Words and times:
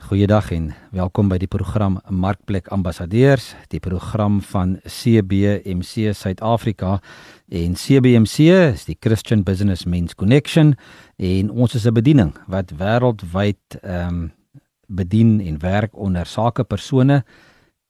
Goeiedag 0.00 0.50
en 0.50 0.74
welkom 0.96 1.28
by 1.28 1.36
die 1.36 1.46
program 1.46 2.00
Markplek 2.08 2.68
Ambassadeurs, 2.72 3.54
die 3.68 3.80
program 3.80 4.40
van 4.40 4.80
CBMC 4.88 6.16
Suid-Afrika. 6.16 7.00
En 7.52 7.76
CBMC 7.76 8.38
is 8.72 8.88
die 8.88 8.96
Christian 9.00 9.44
Business 9.44 9.84
Men's 9.84 10.14
Connection 10.14 10.74
en 11.16 11.50
ons 11.50 11.74
is 11.74 11.84
'n 11.84 11.92
bediening 11.92 12.32
wat 12.46 12.72
wêreldwyd 12.72 13.76
ehm 13.82 14.08
um, 14.08 14.32
bedien 14.94 15.40
en 15.40 15.58
werk 15.58 15.96
onder 15.96 16.26
sakepersone 16.26 17.22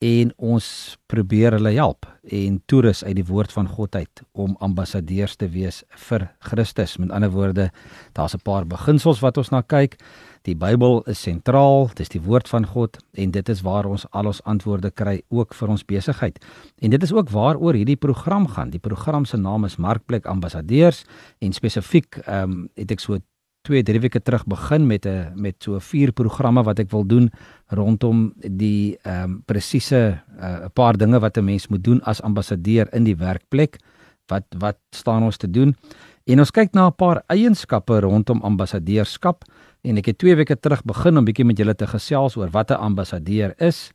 en 0.02 0.32
ons 0.42 0.66
probeer 1.06 1.54
hulle 1.54 1.70
help 1.76 2.08
en 2.34 2.58
toerus 2.70 3.04
uit 3.04 3.14
die 3.20 3.26
woord 3.26 3.52
van 3.54 3.68
God 3.70 3.94
uit 3.94 4.22
om 4.34 4.56
ambassadeurs 4.64 5.36
te 5.38 5.46
wees 5.50 5.82
vir 6.08 6.24
Christus. 6.48 6.96
Met 6.98 7.12
ander 7.14 7.30
woorde, 7.30 7.70
daar's 8.12 8.34
'n 8.34 8.42
paar 8.42 8.66
beginsels 8.66 9.20
wat 9.20 9.36
ons 9.36 9.50
na 9.50 9.62
kyk. 9.62 9.96
Die 10.42 10.56
Bybel 10.56 11.02
is 11.06 11.22
sentraal, 11.22 11.86
dit 11.86 12.00
is 12.00 12.08
die 12.08 12.20
woord 12.20 12.48
van 12.48 12.66
God 12.66 12.98
en 13.14 13.30
dit 13.30 13.48
is 13.48 13.62
waar 13.62 13.86
ons 13.86 14.06
al 14.10 14.26
ons 14.26 14.42
antwoorde 14.42 14.90
kry 14.90 15.22
ook 15.28 15.54
vir 15.54 15.68
ons 15.68 15.84
besigheid. 15.84 16.44
En 16.80 16.90
dit 16.90 17.02
is 17.02 17.12
ook 17.12 17.30
waaroor 17.30 17.74
hierdie 17.74 17.96
program 17.96 18.48
gaan. 18.48 18.70
Die 18.70 18.80
program 18.80 19.24
se 19.24 19.36
naam 19.36 19.64
is 19.64 19.76
Markplek 19.76 20.26
Ambassadeurs 20.26 21.04
en 21.38 21.52
spesifiek 21.52 22.16
ehm 22.26 22.50
um, 22.50 22.68
het 22.74 22.90
ek 22.90 23.00
so 23.00 23.18
2 23.62 23.82
3 23.86 24.00
weke 24.02 24.20
terug 24.22 24.44
begin 24.46 24.86
met 24.86 25.06
'n 25.06 25.32
met 25.34 25.54
so 25.62 25.78
vier 25.78 26.12
programme 26.12 26.62
wat 26.62 26.78
ek 26.78 26.90
wil 26.90 27.06
doen 27.06 27.30
rondom 27.68 28.32
die 28.36 28.98
ehm 29.02 29.22
um, 29.24 29.42
presiese 29.46 30.22
eh, 30.38 30.46
'n 30.46 30.62
uh, 30.62 30.68
paar 30.74 30.96
dinge 30.96 31.20
wat 31.20 31.36
'n 31.36 31.44
mens 31.44 31.68
moet 31.68 31.84
doen 31.84 32.02
as 32.02 32.22
ambassadeur 32.22 32.88
in 32.92 33.04
die 33.04 33.16
werkplek. 33.16 33.78
Wat 34.26 34.44
wat 34.58 34.78
staan 34.90 35.22
ons 35.22 35.36
te 35.36 35.50
doen? 35.50 35.76
En 36.24 36.38
ons 36.38 36.50
kyk 36.50 36.72
na 36.74 36.86
'n 36.86 36.94
paar 36.94 37.22
eienskappe 37.26 38.00
rondom 38.00 38.40
ambassadeurskap 38.42 39.44
en 39.82 39.96
ek 39.96 40.06
het 40.06 40.18
2 40.18 40.36
weke 40.36 40.56
terug 40.60 40.82
begin 40.84 41.18
om 41.18 41.24
bietjie 41.24 41.44
met 41.44 41.58
julle 41.58 41.74
te 41.74 41.86
gesels 41.86 42.36
oor 42.36 42.50
wat 42.50 42.70
'n 42.70 42.80
ambassadeur 42.80 43.54
is 43.58 43.92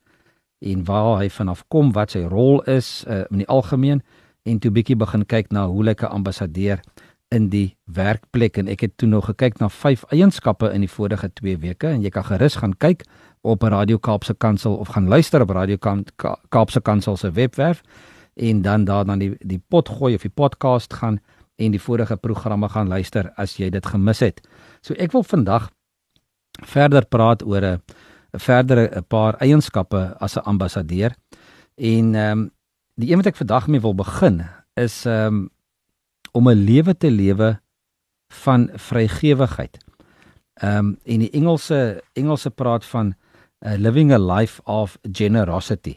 en 0.60 0.84
waar 0.84 1.20
hy 1.20 1.30
vanaf 1.30 1.64
kom, 1.68 1.92
wat 1.92 2.12
sy 2.12 2.24
rol 2.24 2.62
is 2.62 3.06
uh, 3.08 3.24
in 3.32 3.38
die 3.38 3.48
algemeen 3.48 4.02
en 4.44 4.60
toe 4.60 4.72
bietjie 4.72 4.96
begin 4.96 5.26
kyk 5.26 5.52
na 5.52 5.68
hoe 5.68 5.84
lyk 5.84 6.04
'n 6.04 6.12
ambassadeur 6.12 6.80
in 7.36 7.50
die 7.52 7.76
werkplek 7.84 8.58
en 8.58 8.68
ek 8.72 8.86
het 8.86 8.98
toe 8.98 9.10
nog 9.10 9.26
gekyk 9.28 9.60
na 9.60 9.70
vyf 9.70 10.06
eienskappe 10.16 10.70
in 10.72 10.86
die 10.86 10.92
vorige 10.92 11.30
2 11.40 11.58
weke 11.64 11.90
en 11.92 12.04
jy 12.06 12.12
kan 12.14 12.24
gerus 12.24 12.56
gaan 12.62 12.76
kyk 12.80 13.04
op 13.42 13.64
Radio 13.64 13.98
Kaapse 13.98 14.34
Kansel 14.34 14.78
of 14.78 14.94
gaan 14.96 15.08
luister 15.08 15.42
op 15.42 15.50
Radio 15.50 15.78
Kaapse 16.50 16.82
Kansel 16.82 17.18
se 17.18 17.32
webwerf 17.32 17.84
en 18.36 18.62
dan 18.62 18.86
daar 18.86 19.06
dan 19.06 19.20
die 19.20 19.36
die 19.40 19.60
pot 19.70 19.90
gooi 19.90 20.16
of 20.16 20.22
die 20.22 20.34
podcast 20.34 20.94
gaan 20.94 21.20
en 21.58 21.72
die 21.72 21.82
vorige 21.82 22.18
programme 22.18 22.70
gaan 22.70 22.88
luister 22.88 23.32
as 23.36 23.58
jy 23.58 23.70
dit 23.74 23.86
gemis 23.86 24.22
het. 24.22 24.42
So 24.82 24.94
ek 24.94 25.12
wil 25.12 25.26
vandag 25.26 25.72
verder 26.66 27.06
praat 27.06 27.44
oor 27.44 27.62
'n 27.62 27.82
verdere 28.38 28.90
'n 28.96 29.04
paar 29.08 29.36
eienskappe 29.42 30.16
as 30.20 30.38
'n 30.38 30.46
ambassadeur. 30.46 31.16
En 31.76 32.16
ehm 32.16 32.40
um, 32.40 32.52
die 32.96 33.10
een 33.12 33.18
wat 33.18 33.26
ek 33.26 33.36
vandag 33.36 33.68
mee 33.68 33.82
wil 33.82 33.96
begin 33.96 34.46
is 34.76 35.06
ehm 35.06 35.26
um, 35.26 35.50
om 36.38 36.50
'n 36.50 36.64
lewe 36.70 36.98
te 36.98 37.12
lewe 37.12 37.60
van 38.28 38.70
vrygewigheid. 38.74 39.78
Ehm 40.54 40.78
um, 40.78 40.98
en 41.04 41.20
die 41.20 41.30
Engelse 41.30 42.04
Engelse 42.14 42.50
praat 42.50 42.86
van 42.86 43.14
uh, 43.60 43.74
living 43.78 44.12
a 44.12 44.20
life 44.20 44.62
of 44.64 44.98
generosity. 45.12 45.96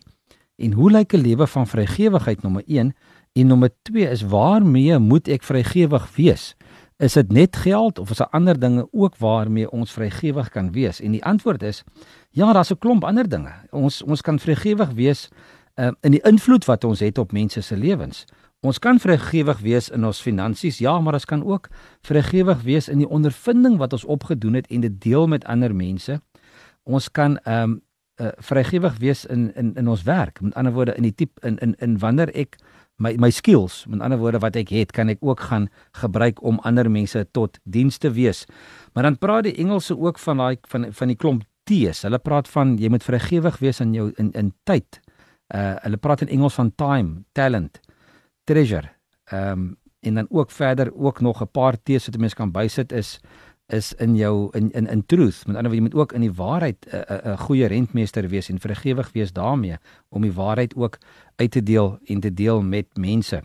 En 0.56 0.72
hoe 0.72 0.90
lyk 0.90 1.12
'n 1.12 1.20
lewe 1.20 1.46
van 1.46 1.66
vrygewigheid 1.66 2.42
nommer 2.42 2.62
1 2.66 2.94
en 3.32 3.46
nommer 3.46 3.70
2 3.82 4.10
is 4.10 4.22
waarmee 4.22 4.98
moet 4.98 5.28
ek 5.28 5.42
vrygewig 5.42 6.16
wees? 6.16 6.56
Is 6.96 7.12
dit 7.12 7.32
net 7.32 7.56
geld 7.56 7.98
of 7.98 8.10
is 8.10 8.16
daar 8.16 8.28
ander 8.30 8.60
dinge 8.60 8.88
ook 8.92 9.16
waarmee 9.16 9.70
ons 9.70 9.92
vrygewig 9.92 10.48
kan 10.48 10.72
wees? 10.72 11.00
En 11.00 11.10
die 11.10 11.24
antwoord 11.24 11.62
is 11.62 11.84
ja, 12.30 12.52
daar's 12.52 12.70
'n 12.70 12.78
klomp 12.78 13.04
ander 13.04 13.28
dinge. 13.28 13.52
Ons 13.70 14.02
ons 14.02 14.20
kan 14.20 14.38
vrygewig 14.38 14.90
wees 14.90 15.28
uh, 15.74 15.90
in 16.00 16.10
die 16.10 16.22
invloed 16.22 16.64
wat 16.64 16.84
ons 16.84 17.00
het 17.00 17.18
op 17.18 17.32
mense 17.32 17.60
se 17.60 17.76
lewens. 17.76 18.24
Ons 18.60 18.76
kan 18.78 18.98
vrygewig 19.00 19.62
wees 19.64 19.86
in 19.88 20.04
ons 20.04 20.18
finansies, 20.20 20.82
ja, 20.84 20.92
maar 21.00 21.16
ons 21.16 21.24
kan 21.24 21.40
ook 21.44 21.70
vrygewig 22.04 22.60
wees 22.66 22.90
in 22.92 23.00
die 23.00 23.08
ondervinding 23.08 23.78
wat 23.80 23.94
ons 23.96 24.04
opgedoen 24.04 24.58
het 24.58 24.66
en 24.68 24.84
dit 24.84 24.98
deel 25.00 25.24
met 25.32 25.46
ander 25.48 25.72
mense. 25.72 26.18
Ons 26.84 27.08
kan 27.08 27.38
ehm 27.44 27.62
um, 27.70 27.80
uh, 28.20 28.34
vrygewig 28.44 28.98
wees 29.00 29.24
in 29.24 29.48
in 29.56 29.72
in 29.80 29.88
ons 29.88 30.02
werk. 30.04 30.42
Met 30.44 30.54
ander 30.54 30.72
woorde 30.76 30.94
in 30.94 31.08
die 31.08 31.14
tipe 31.14 31.40
in 31.46 31.56
in 31.64 31.74
in 31.80 31.96
wanneer 31.98 32.28
ek 32.36 32.58
my 32.96 33.14
my 33.16 33.30
skills, 33.30 33.86
met 33.88 34.00
ander 34.00 34.18
woorde 34.18 34.38
wat 34.44 34.56
ek 34.56 34.68
het, 34.68 34.92
kan 34.92 35.08
ek 35.08 35.24
ook 35.24 35.40
gaan 35.40 35.70
gebruik 35.96 36.42
om 36.42 36.60
ander 36.60 36.90
mense 36.90 37.24
tot 37.32 37.58
diens 37.64 37.98
te 37.98 38.12
wees. 38.12 38.44
Maar 38.92 39.02
dan 39.02 39.18
praat 39.18 39.44
die 39.48 39.56
Engelse 39.56 39.96
ook 39.96 40.18
van 40.18 40.36
daai 40.36 40.56
van 40.68 40.92
van 40.92 41.08
die 41.08 41.16
klomp 41.16 41.48
T's. 41.64 42.02
Hulle 42.02 42.18
praat 42.18 42.48
van 42.48 42.76
jy 42.76 42.88
moet 42.88 43.04
vrygewig 43.04 43.58
wees 43.58 43.80
in 43.80 43.94
jou 43.94 44.12
in 44.16 44.32
in 44.32 44.52
tyd. 44.64 45.00
Uh 45.54 45.80
hulle 45.80 45.96
praat 45.96 46.20
in 46.20 46.28
Engels 46.28 46.54
van 46.54 46.74
time, 46.76 47.24
talent 47.32 47.80
treasure. 48.44 48.88
Ehm 49.24 49.52
um, 49.52 49.78
en 50.00 50.14
dan 50.14 50.26
ook 50.30 50.50
verder 50.50 50.94
ook 50.96 51.20
nog 51.20 51.42
'n 51.42 51.50
paar 51.50 51.76
T's 51.82 52.06
wat 52.06 52.14
'n 52.14 52.20
mens 52.20 52.34
kan 52.34 52.50
bysit 52.50 52.92
is 52.92 53.20
is 53.66 53.94
in 53.94 54.16
jou 54.16 54.48
in 54.52 54.70
in 54.70 54.86
in 54.86 55.06
truth. 55.06 55.46
Met 55.46 55.56
ander 55.56 55.62
woorde 55.62 55.76
jy 55.76 55.82
moet 55.82 55.94
ook 55.94 56.12
in 56.12 56.20
die 56.20 56.32
waarheid 56.32 56.86
'n 56.90 56.96
'n 56.96 57.30
'n 57.32 57.38
goeie 57.38 57.66
rentmeester 57.66 58.28
wees 58.28 58.48
en 58.48 58.60
vergewig 58.60 59.12
wees 59.12 59.32
daarmee 59.32 59.76
om 60.08 60.22
die 60.22 60.32
waarheid 60.32 60.74
ook 60.76 60.98
uit 61.36 61.50
te 61.50 61.62
deel 61.62 61.98
en 62.04 62.20
te 62.20 62.34
deel 62.34 62.62
met 62.62 62.86
mense. 62.96 63.42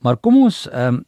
Maar 0.00 0.16
kom 0.16 0.42
ons 0.42 0.68
ehm 0.68 0.94
um, 0.94 1.04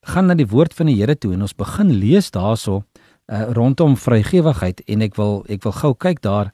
gaan 0.00 0.26
na 0.26 0.34
die 0.34 0.48
woord 0.48 0.74
van 0.74 0.86
die 0.86 0.96
Here 1.00 1.18
toe 1.18 1.32
en 1.32 1.40
ons 1.40 1.54
begin 1.54 1.90
lees 1.90 2.30
daarso 2.30 2.84
uh, 3.26 3.42
rondom 3.52 3.96
vrygewigheid 3.96 4.82
en 4.84 5.00
ek 5.00 5.14
wil 5.14 5.44
ek 5.48 5.62
wil 5.62 5.72
gou 5.72 5.94
kyk 5.94 6.20
daar 6.20 6.52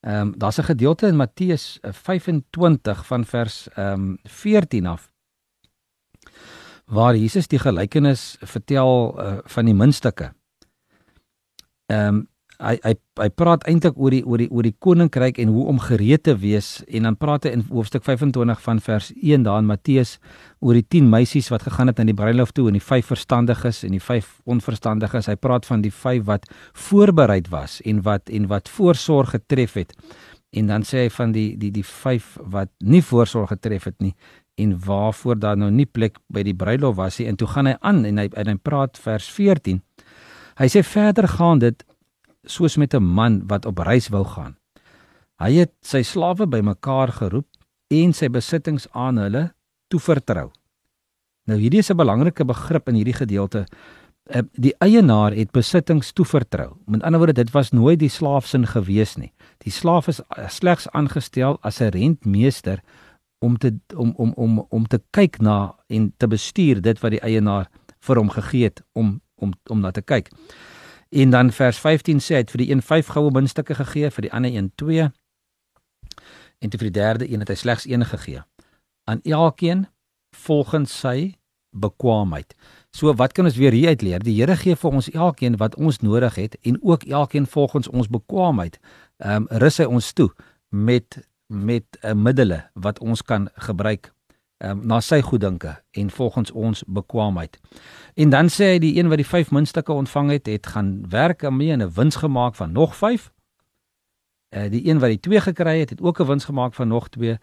Ehm 0.00 0.20
um, 0.20 0.38
daar's 0.38 0.58
'n 0.58 0.64
gedeelte 0.64 1.06
in 1.06 1.16
Matteus 1.16 1.78
25 1.82 2.98
eh, 2.98 3.04
van 3.04 3.24
vers 3.24 3.68
ehm 3.68 3.92
um, 3.92 4.18
14 4.22 4.86
af 4.86 5.12
waar 6.90 7.16
Jesus 7.16 7.48
die 7.48 7.58
gelykenis 7.58 8.36
vertel 8.40 9.14
uh, 9.18 9.38
van 9.44 9.64
die 9.64 9.74
muntstukke. 9.74 10.32
Ehm 11.86 12.14
um, 12.14 12.28
hy 12.60 12.76
hy 12.84 12.92
hy 13.20 13.28
praat 13.36 13.64
eintlik 13.68 13.96
oor 13.96 14.12
die 14.12 14.20
oor 14.24 14.40
die 14.40 14.48
oor 14.52 14.66
die 14.66 14.74
koninkryk 14.84 15.38
en 15.40 15.52
hoe 15.54 15.64
om 15.72 15.80
gereed 15.80 16.24
te 16.28 16.34
wees 16.40 16.80
en 16.88 17.08
dan 17.08 17.16
praat 17.20 17.46
hy 17.48 17.54
in 17.56 17.64
hoofstuk 17.70 18.04
25 18.04 18.60
van 18.64 18.80
vers 18.84 19.10
1 19.16 19.46
daar 19.46 19.62
in 19.62 19.68
Matteus 19.70 20.18
oor 20.60 20.76
die 20.76 20.84
10 20.84 21.08
meisies 21.12 21.48
wat 21.52 21.64
gegaan 21.64 21.88
het 21.90 22.00
na 22.00 22.08
die 22.08 22.16
bruilof 22.16 22.52
toe 22.56 22.68
en 22.68 22.76
die 22.76 22.84
5 22.84 23.12
verstandiges 23.14 23.82
en 23.88 23.96
die 23.96 24.02
5 24.02 24.28
onverstandiges. 24.44 25.30
Hy 25.30 25.36
praat 25.40 25.68
van 25.68 25.84
die 25.84 25.92
5 25.92 26.26
wat 26.28 26.48
voorbereid 26.88 27.48
was 27.52 27.80
en 27.88 28.04
wat 28.04 28.28
en 28.28 28.50
wat 28.52 28.68
voorsorg 28.68 29.32
getref 29.38 29.78
het. 29.80 29.96
En 30.52 30.68
dan 30.68 30.84
sê 30.84 31.06
hy 31.06 31.10
van 31.16 31.32
die 31.32 31.54
die 31.56 31.72
die 31.72 31.86
5 31.86 32.36
wat 32.52 32.72
nie 32.84 33.02
voorsorg 33.02 33.54
getref 33.56 33.88
het 33.88 34.00
nie 34.04 34.14
en 34.60 34.74
waarvoor 34.84 35.38
daar 35.40 35.56
nou 35.56 35.70
nie 35.72 35.88
plek 35.88 36.18
by 36.28 36.44
die 36.44 36.56
bruilof 36.56 36.98
was 36.98 37.20
nie. 37.20 37.30
En 37.30 37.40
toe 37.40 37.48
gaan 37.48 37.70
hy 37.70 37.78
aan 37.80 38.04
en 38.04 38.20
hy 38.20 38.28
en 38.36 38.52
hy 38.52 38.58
praat 38.60 39.00
vers 39.00 39.30
14 39.32 39.80
hy 40.60 40.68
sê 40.68 40.82
verder 40.84 41.28
gaan 41.38 41.62
dit 41.62 41.84
soos 42.44 42.76
met 42.76 42.94
'n 42.94 43.02
man 43.02 43.46
wat 43.46 43.66
op 43.66 43.78
reis 43.78 44.08
wou 44.08 44.24
gaan. 44.24 44.56
Hy 45.40 45.52
het 45.52 45.72
sy 45.80 46.02
slawe 46.02 46.46
bymekaar 46.46 47.12
geroep 47.12 47.48
en 47.88 48.12
sy 48.12 48.28
besittings 48.28 48.86
aan 48.92 49.16
hulle 49.16 49.54
toevertrou. 49.88 50.50
Nou 51.48 51.58
hierdie 51.58 51.78
is 51.78 51.90
'n 51.90 51.96
belangrike 51.96 52.44
begrip 52.44 52.88
in 52.88 52.94
hierdie 52.94 53.16
gedeelte. 53.16 53.66
Eh, 54.30 54.42
die 54.52 54.74
eienaar 54.78 55.32
het 55.32 55.50
besittings 55.50 56.12
toevertrou. 56.12 56.76
Met 56.86 57.02
ander 57.02 57.18
woorde, 57.18 57.32
dit 57.32 57.50
was 57.50 57.70
nooit 57.70 57.98
die 57.98 58.08
slaaf 58.08 58.46
se 58.46 58.66
gewees 58.66 59.16
nie. 59.16 59.32
Die 59.58 59.72
slaaf 59.72 60.08
is 60.08 60.20
eh, 60.20 60.48
slegs 60.48 60.88
aangestel 60.88 61.58
as 61.62 61.80
'n 61.80 61.90
rentmeester 61.90 62.80
om 63.38 63.58
te 63.58 63.78
om 63.96 64.12
om 64.16 64.32
om 64.36 64.66
om 64.68 64.86
te 64.86 65.00
kyk 65.10 65.40
na 65.40 65.74
en 65.88 66.12
te 66.16 66.28
bestuur 66.28 66.80
dit 66.82 67.00
wat 67.00 67.10
die 67.10 67.20
eienaar 67.20 67.70
vir 68.00 68.16
hom 68.16 68.28
gegee 68.28 68.64
het 68.64 68.82
om 68.92 69.20
om 69.34 69.52
om 69.66 69.80
na 69.80 69.90
te 69.90 70.02
kyk. 70.02 70.30
En 71.10 71.30
dan 71.30 71.50
vers 71.52 71.78
15 71.78 72.20
sê 72.22 72.36
hy 72.38 72.42
het 72.44 72.52
vir 72.54 72.62
die 72.62 72.70
een 72.70 72.82
5 72.82 73.06
goue 73.16 73.30
muntstukke 73.34 73.74
gegee, 73.74 74.10
vir 74.14 74.26
die 74.28 74.32
ander 74.32 74.54
een 74.54 74.70
2 74.78 75.08
en 76.60 76.70
vir 76.70 76.86
die 76.86 76.94
derde 76.94 77.26
een 77.26 77.42
het 77.42 77.48
hy 77.50 77.56
slegs 77.58 77.86
een 77.88 78.04
gegee. 78.06 78.42
Aan 79.10 79.22
elkeen 79.24 79.86
volgens 80.36 80.92
sy 81.00 81.34
bekwaamheid. 81.70 82.54
So 82.90 83.14
wat 83.14 83.32
kan 83.32 83.44
ons 83.44 83.56
weer 83.56 83.72
hier 83.72 83.88
uit 83.88 84.02
leer? 84.02 84.22
Die 84.22 84.36
Here 84.38 84.56
gee 84.58 84.76
vir 84.76 84.90
ons 84.90 85.10
elkeen 85.10 85.56
wat 85.58 85.74
ons 85.78 86.00
nodig 86.02 86.34
het 86.34 86.56
en 86.66 86.78
ook 86.82 87.06
elkeen 87.06 87.46
volgens 87.46 87.88
ons 87.88 88.10
bekwaamheid. 88.10 88.78
Ehm 89.18 89.46
um, 89.46 89.48
rus 89.62 89.78
hy 89.78 89.86
ons 89.86 90.12
toe 90.12 90.30
met 90.68 91.18
met 91.46 91.84
'n 92.02 92.06
uh, 92.06 92.14
middele 92.14 92.70
wat 92.74 92.98
ons 93.00 93.22
kan 93.22 93.48
gebruik 93.54 94.12
um, 94.64 94.86
na 94.86 95.00
sy 95.00 95.20
goeddinke 95.24 95.74
en 95.90 96.10
volgens 96.10 96.50
ons 96.50 96.82
bekwaamheid. 96.86 97.58
En 98.14 98.30
dan 98.30 98.48
sê 98.52 98.74
hy 98.74 98.78
die 98.82 98.94
een 98.98 99.08
wat 99.08 99.20
die 99.20 99.26
5 99.26 99.50
muntstukke 99.50 99.92
ontvang 99.92 100.30
het, 100.30 100.46
het 100.46 100.66
gaan 100.66 101.08
werk 101.08 101.42
en 101.42 101.58
'n 101.58 101.92
wins 101.94 102.16
gemaak 102.16 102.54
van 102.54 102.72
nog 102.72 102.96
5. 102.96 103.32
Uh, 104.56 104.70
die 104.70 104.88
een 104.88 104.98
wat 104.98 105.08
die 105.08 105.20
2 105.20 105.40
gekry 105.40 105.78
het, 105.78 105.90
het 105.90 106.00
ook 106.00 106.20
'n 106.20 106.26
wins 106.26 106.44
gemaak 106.44 106.74
van 106.74 106.88
nog 106.88 107.08
2, 107.08 107.38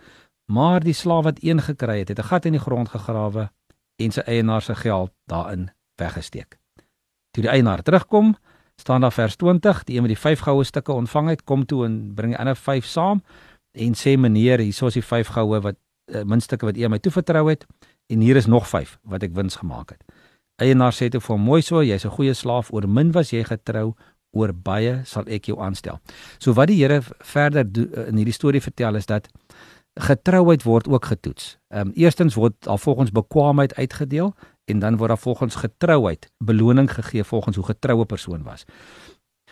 maar 0.45 0.79
die 0.79 0.93
slaaf 0.93 1.23
wat 1.23 1.39
1 1.39 1.61
gekry 1.61 1.99
het, 1.99 2.07
het 2.07 2.19
'n 2.19 2.23
gat 2.23 2.45
in 2.45 2.51
die 2.51 2.61
grond 2.61 2.89
gegrawe 2.89 3.51
en 3.95 4.11
sy 4.11 4.19
eienaar 4.19 4.61
se 4.61 4.75
geld 4.75 5.11
daarin 5.25 5.69
weggesteek. 5.95 6.57
Toe 7.31 7.43
die 7.43 7.51
eienaar 7.51 7.81
terugkom, 7.83 8.35
staan 8.75 9.01
daar 9.01 9.11
vers 9.11 9.35
20, 9.35 9.83
die 9.83 9.95
een 9.95 10.01
wat 10.01 10.13
die 10.13 10.17
5 10.17 10.39
goue 10.39 10.63
stukke 10.63 10.91
ontvang 10.91 11.29
het, 11.29 11.43
kom 11.43 11.65
toe 11.65 11.85
en 11.85 12.13
bring 12.13 12.31
die 12.31 12.39
ander 12.39 12.55
5 12.55 12.85
saam 12.85 13.23
en 13.71 13.93
sê 13.93 14.17
meneer, 14.17 14.59
hier 14.59 14.85
is 14.85 14.93
die 14.93 15.03
5 15.03 15.27
goue 15.27 15.61
wat 15.61 15.75
uh, 16.07 16.23
muntstukke 16.23 16.65
wat 16.65 16.77
u 16.77 16.87
my 16.87 16.99
toevertrou 16.99 17.49
het 17.49 17.65
en 18.07 18.19
hier 18.19 18.35
is 18.35 18.45
nog 18.45 18.67
5 18.67 18.97
wat 19.03 19.23
ek 19.23 19.35
wins 19.35 19.55
gemaak 19.55 19.89
het. 19.95 20.03
Eienaar 20.57 20.93
sê 20.95 21.09
toe 21.09 21.21
vir 21.21 21.39
"Mooi 21.39 21.61
so, 21.61 21.83
jy's 21.83 22.05
'n 22.05 22.09
goeie 22.09 22.33
slaaf, 22.33 22.73
oor 22.73 22.87
min 22.87 23.11
was 23.11 23.29
jy 23.29 23.43
getrou, 23.43 23.93
oor 24.31 24.53
baie 24.53 25.01
sal 25.05 25.23
ek 25.27 25.45
jou 25.45 25.59
aanstel." 25.59 25.99
So 26.39 26.53
wat 26.53 26.67
die 26.67 26.77
Here 26.81 27.01
verder 27.19 27.65
in 28.07 28.17
hierdie 28.17 28.33
storie 28.33 28.61
vertel 28.61 28.95
is 28.95 29.05
dat 29.05 29.29
getrouheid 29.97 30.63
word 30.63 30.87
ook 30.87 31.05
getoets. 31.05 31.57
Ehm 31.67 31.87
um, 31.87 31.91
eerstens 31.95 32.35
word 32.35 32.53
daar 32.59 32.79
volgens 32.79 33.11
bekwaamheid 33.11 33.75
uitgedeel 33.75 34.33
en 34.65 34.79
dan 34.79 34.97
word 34.97 35.09
daar 35.09 35.17
volgens 35.17 35.55
getrouheid 35.55 36.31
beloning 36.37 36.91
gegee 36.91 37.23
volgens 37.23 37.55
hoe 37.55 37.65
getroue 37.65 38.05
persoon 38.05 38.43
was. 38.43 38.65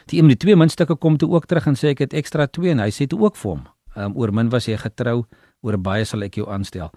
Die 0.05 0.19
een 0.19 0.25
met 0.25 0.39
die 0.39 0.47
twee 0.47 0.55
muntstukke 0.55 0.95
kom 0.95 1.17
toe 1.17 1.29
ook 1.29 1.45
terug 1.45 1.65
en 1.65 1.75
sê 1.75 1.93
ek 1.93 1.99
het 1.99 2.13
ekstra 2.13 2.47
2 2.47 2.71
en 2.71 2.79
hy 2.79 2.89
sê 2.89 3.07
toe 3.07 3.19
ook 3.19 3.35
vir 3.35 3.51
hom: 3.51 3.67
"Ehm 3.95 4.05
um, 4.05 4.17
oor 4.17 4.33
min 4.33 4.49
was 4.49 4.65
jy 4.65 4.77
getrou, 4.77 5.25
oor 5.65 5.77
baie 5.81 6.05
sal 6.05 6.23
ek 6.23 6.37
jou 6.41 6.49
aanstel." 6.49 6.91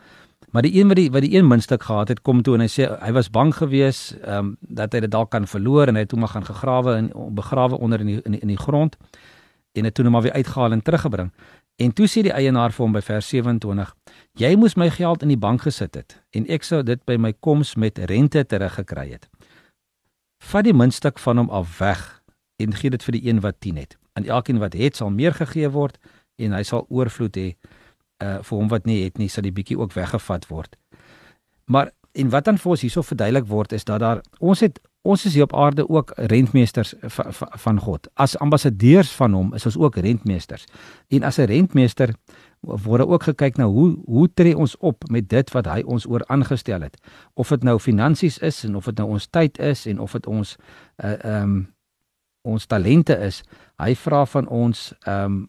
Maar 0.50 0.62
die 0.62 0.80
een 0.80 0.88
wat 0.88 0.96
die 0.96 1.10
wat 1.10 1.22
die 1.22 1.34
een 1.36 1.46
muntstuk 1.46 1.82
gehad 1.82 2.08
het, 2.08 2.22
kom 2.22 2.42
toe 2.42 2.54
en 2.54 2.64
hy 2.64 2.70
sê 2.72 2.86
hy 2.88 3.12
was 3.12 3.30
bang 3.30 3.54
geweest 3.54 4.14
ehm 4.22 4.38
um, 4.38 4.56
dat 4.60 4.92
hy 4.92 5.00
dit 5.04 5.10
dalk 5.10 5.30
kan 5.30 5.46
verloor 5.46 5.88
en 5.88 5.94
hy 5.94 6.06
het 6.06 6.08
toe 6.08 6.18
maar 6.18 6.32
gaan 6.32 6.44
gegrawe 6.44 6.94
en 6.94 7.10
begrawe 7.34 7.78
onder 7.78 8.00
in 8.00 8.06
die, 8.06 8.20
in 8.22 8.32
die, 8.32 8.40
in 8.40 8.48
die 8.54 8.60
grond 8.60 8.96
en 9.72 9.84
het 9.84 9.94
toe 9.94 10.04
net 10.04 10.12
maar 10.12 10.22
weer 10.22 10.32
uitgehaal 10.32 10.72
en 10.72 10.82
teruggebring. 10.82 11.32
En 11.76 11.92
toe 11.92 12.06
sê 12.06 12.24
die 12.26 12.32
eienaar 12.34 12.72
vir 12.74 12.84
hom 12.84 12.92
by 12.96 13.00
vers 13.06 13.28
27: 13.28 13.94
"Jy 14.32 14.56
moes 14.56 14.74
my 14.74 14.90
geld 14.90 15.22
in 15.22 15.28
die 15.28 15.38
bank 15.38 15.62
gesit 15.62 15.94
het 15.94 16.16
en 16.30 16.46
ek 16.48 16.64
sou 16.64 16.82
dit 16.82 17.04
by 17.04 17.16
my 17.16 17.32
koms 17.32 17.74
met 17.76 17.98
rente 17.98 18.46
teruggekry 18.46 19.10
het. 19.10 19.28
Vat 20.38 20.64
die 20.64 20.74
muntstuk 20.74 21.18
van 21.18 21.36
hom 21.36 21.50
af 21.50 21.78
weg 21.78 22.22
en 22.56 22.72
gee 22.72 22.90
dit 22.90 23.02
vir 23.02 23.12
die 23.12 23.28
een 23.28 23.40
wat 23.40 23.60
10 23.60 23.76
het. 23.76 23.98
Aan 24.12 24.24
elkeen 24.24 24.58
wat 24.58 24.72
het 24.72 24.96
sal 24.96 25.10
meer 25.10 25.34
gegee 25.34 25.68
word 25.68 25.98
en 26.38 26.52
hy 26.52 26.62
sal 26.62 26.86
oorvloed 26.88 27.36
hê." 27.36 27.54
Uh 28.22 28.38
vir 28.42 28.58
hom 28.58 28.68
wat 28.68 28.86
nie 28.86 29.04
het 29.04 29.18
nie, 29.18 29.28
sal 29.28 29.42
die 29.42 29.54
bietjie 29.54 29.78
ook 29.78 29.92
weggevat 29.92 30.48
word. 30.48 30.76
Maar 31.66 31.92
en 32.12 32.30
wat 32.32 32.44
dan 32.44 32.58
vir 32.58 32.70
ons 32.74 32.82
hierso 32.82 33.02
verduidelik 33.02 33.46
word 33.46 33.72
is 33.72 33.84
dat 33.84 34.00
daar 34.00 34.22
ons 34.38 34.60
het 34.64 34.80
ons 35.08 35.24
is 35.24 35.34
hier 35.34 35.46
op 35.46 35.54
aarde 35.56 35.86
ook 35.88 36.12
rentmeesters 36.16 36.94
van, 37.00 37.32
van 37.32 37.78
God. 37.80 38.08
As 38.14 38.36
ambassadeurs 38.38 39.12
van 39.16 39.32
hom 39.32 39.54
is 39.54 39.64
ons 39.66 39.78
ook 39.78 39.96
rentmeesters. 39.96 40.66
En 41.08 41.22
as 41.22 41.38
'n 41.38 41.46
rentmeester 41.48 42.14
word 42.60 43.06
ook 43.06 43.22
gekyk 43.22 43.56
na 43.56 43.64
hoe 43.64 43.98
hoe 44.04 44.28
tree 44.34 44.56
ons 44.56 44.76
op 44.76 45.08
met 45.10 45.28
dit 45.28 45.50
wat 45.50 45.66
hy 45.66 45.82
ons 45.86 46.06
oor 46.06 46.26
aangestel 46.26 46.80
het. 46.80 46.96
Of 47.34 47.48
dit 47.48 47.62
nou 47.62 47.78
finansies 47.78 48.38
is 48.38 48.64
en 48.64 48.76
of 48.76 48.84
dit 48.84 48.98
nou 48.98 49.08
ons 49.08 49.26
tyd 49.30 49.58
is 49.58 49.86
en 49.86 50.00
of 50.00 50.12
dit 50.12 50.26
ons 50.26 50.56
uh 51.04 51.24
ehm 51.24 51.42
um, 51.42 51.74
ons 52.42 52.66
talente 52.66 53.16
is. 53.16 53.42
Hy 53.76 53.94
vra 53.94 54.26
van 54.26 54.48
ons 54.48 54.94
ehm 55.00 55.24
um, 55.24 55.48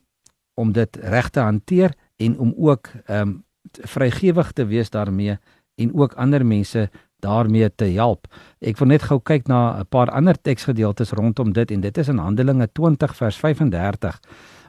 om 0.54 0.72
dit 0.72 0.98
reg 1.02 1.30
te 1.30 1.40
hanteer 1.40 1.94
en 2.20 2.40
om 2.40 2.54
ook 2.58 2.92
ehm 3.06 3.28
um, 3.28 3.38
vrygewig 3.70 4.52
te 4.52 4.66
wees 4.66 4.90
daarmee 4.90 5.38
en 5.76 5.94
ook 5.94 6.14
ander 6.14 6.46
mense 6.46 6.90
daarmee 7.20 7.70
te 7.76 7.86
help. 7.86 8.28
Ek 8.60 8.78
wil 8.80 8.88
net 8.88 9.04
gou 9.08 9.20
kyk 9.20 9.48
na 9.48 9.80
'n 9.80 9.88
paar 9.90 10.10
ander 10.10 10.36
teksgedeeltes 10.42 11.12
rondom 11.12 11.54
dit 11.54 11.72
en 11.72 11.82
dit 11.82 11.98
is 11.98 12.08
in 12.08 12.18
Handelinge 12.18 12.68
20 12.72 13.16
vers 13.16 13.38
35 13.38 14.20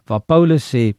waar 0.07 0.21
Paulus 0.21 0.75
sê 0.75 0.95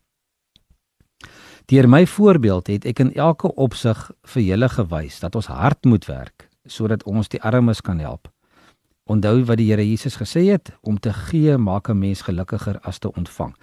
Deur 1.66 1.88
my 1.90 2.06
voorbeeld 2.08 2.68
het 2.68 2.86
ek 2.86 3.00
in 3.00 3.14
elke 3.14 3.54
opsig 3.56 4.12
vir 4.24 4.44
julle 4.44 4.70
gewys 4.70 5.20
dat 5.20 5.36
ons 5.36 5.48
hard 5.48 5.86
moet 5.86 6.06
werk 6.06 6.50
sodat 6.66 7.04
ons 7.04 7.30
die 7.30 7.42
armes 7.42 7.82
kan 7.82 8.00
help. 8.00 8.28
Onthou 9.10 9.44
wat 9.46 9.58
die 9.58 9.70
Here 9.72 9.86
Jesus 9.88 10.16
gesê 10.16 10.44
het 10.52 10.72
om 10.82 11.00
te 11.00 11.14
gee 11.14 11.58
maak 11.58 11.90
'n 11.90 12.00
mens 12.00 12.22
gelukkiger 12.22 12.80
as 12.84 13.00
te 13.00 13.12
ontvang. 13.12 13.56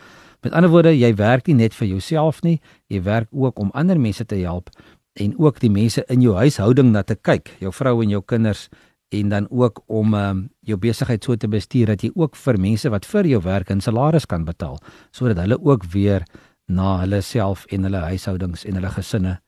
Met 0.42 0.52
ander 0.52 0.70
woorde, 0.70 0.92
jy 0.94 1.14
werk 1.18 1.48
nie 1.50 1.56
net 1.58 1.74
vir 1.74 1.88
jouself 1.88 2.42
nie, 2.46 2.60
jy 2.86 3.02
werk 3.02 3.28
ook 3.34 3.58
om 3.58 3.72
ander 3.74 3.98
mense 3.98 4.24
te 4.24 4.38
help 4.38 4.70
en 5.18 5.32
ook 5.38 5.58
die 5.58 5.70
mense 5.70 6.04
in 6.06 6.22
jou 6.22 6.36
huishouding 6.38 6.92
na 6.94 7.02
te 7.02 7.16
kyk, 7.16 7.50
jou 7.58 7.72
vrou 7.74 7.96
en 8.04 8.12
jou 8.12 8.20
kinders 8.22 8.68
en 9.08 9.32
dan 9.32 9.48
ook 9.50 9.80
om 9.86 10.14
um, 10.14 10.44
jou 10.60 10.78
besigheid 10.78 11.24
so 11.24 11.34
te 11.36 11.48
bestuur 11.48 11.90
dat 11.90 12.04
jy 12.04 12.12
ook 12.14 12.36
vir 12.36 12.58
mense 12.60 12.90
wat 12.92 13.08
vir 13.08 13.26
jou 13.26 13.40
werk 13.42 13.70
'n 13.70 13.80
salaris 13.80 14.26
kan 14.26 14.44
betaal 14.44 14.78
sodat 15.10 15.38
hulle 15.42 15.58
ook 15.58 15.84
weer 15.92 16.22
na 16.68 17.00
hulle 17.00 17.20
self 17.20 17.64
en 17.72 17.82
hulle 17.82 17.98
huishoudings 17.98 18.64
en 18.64 18.74
hulle 18.74 18.90
gesinne 18.90 19.40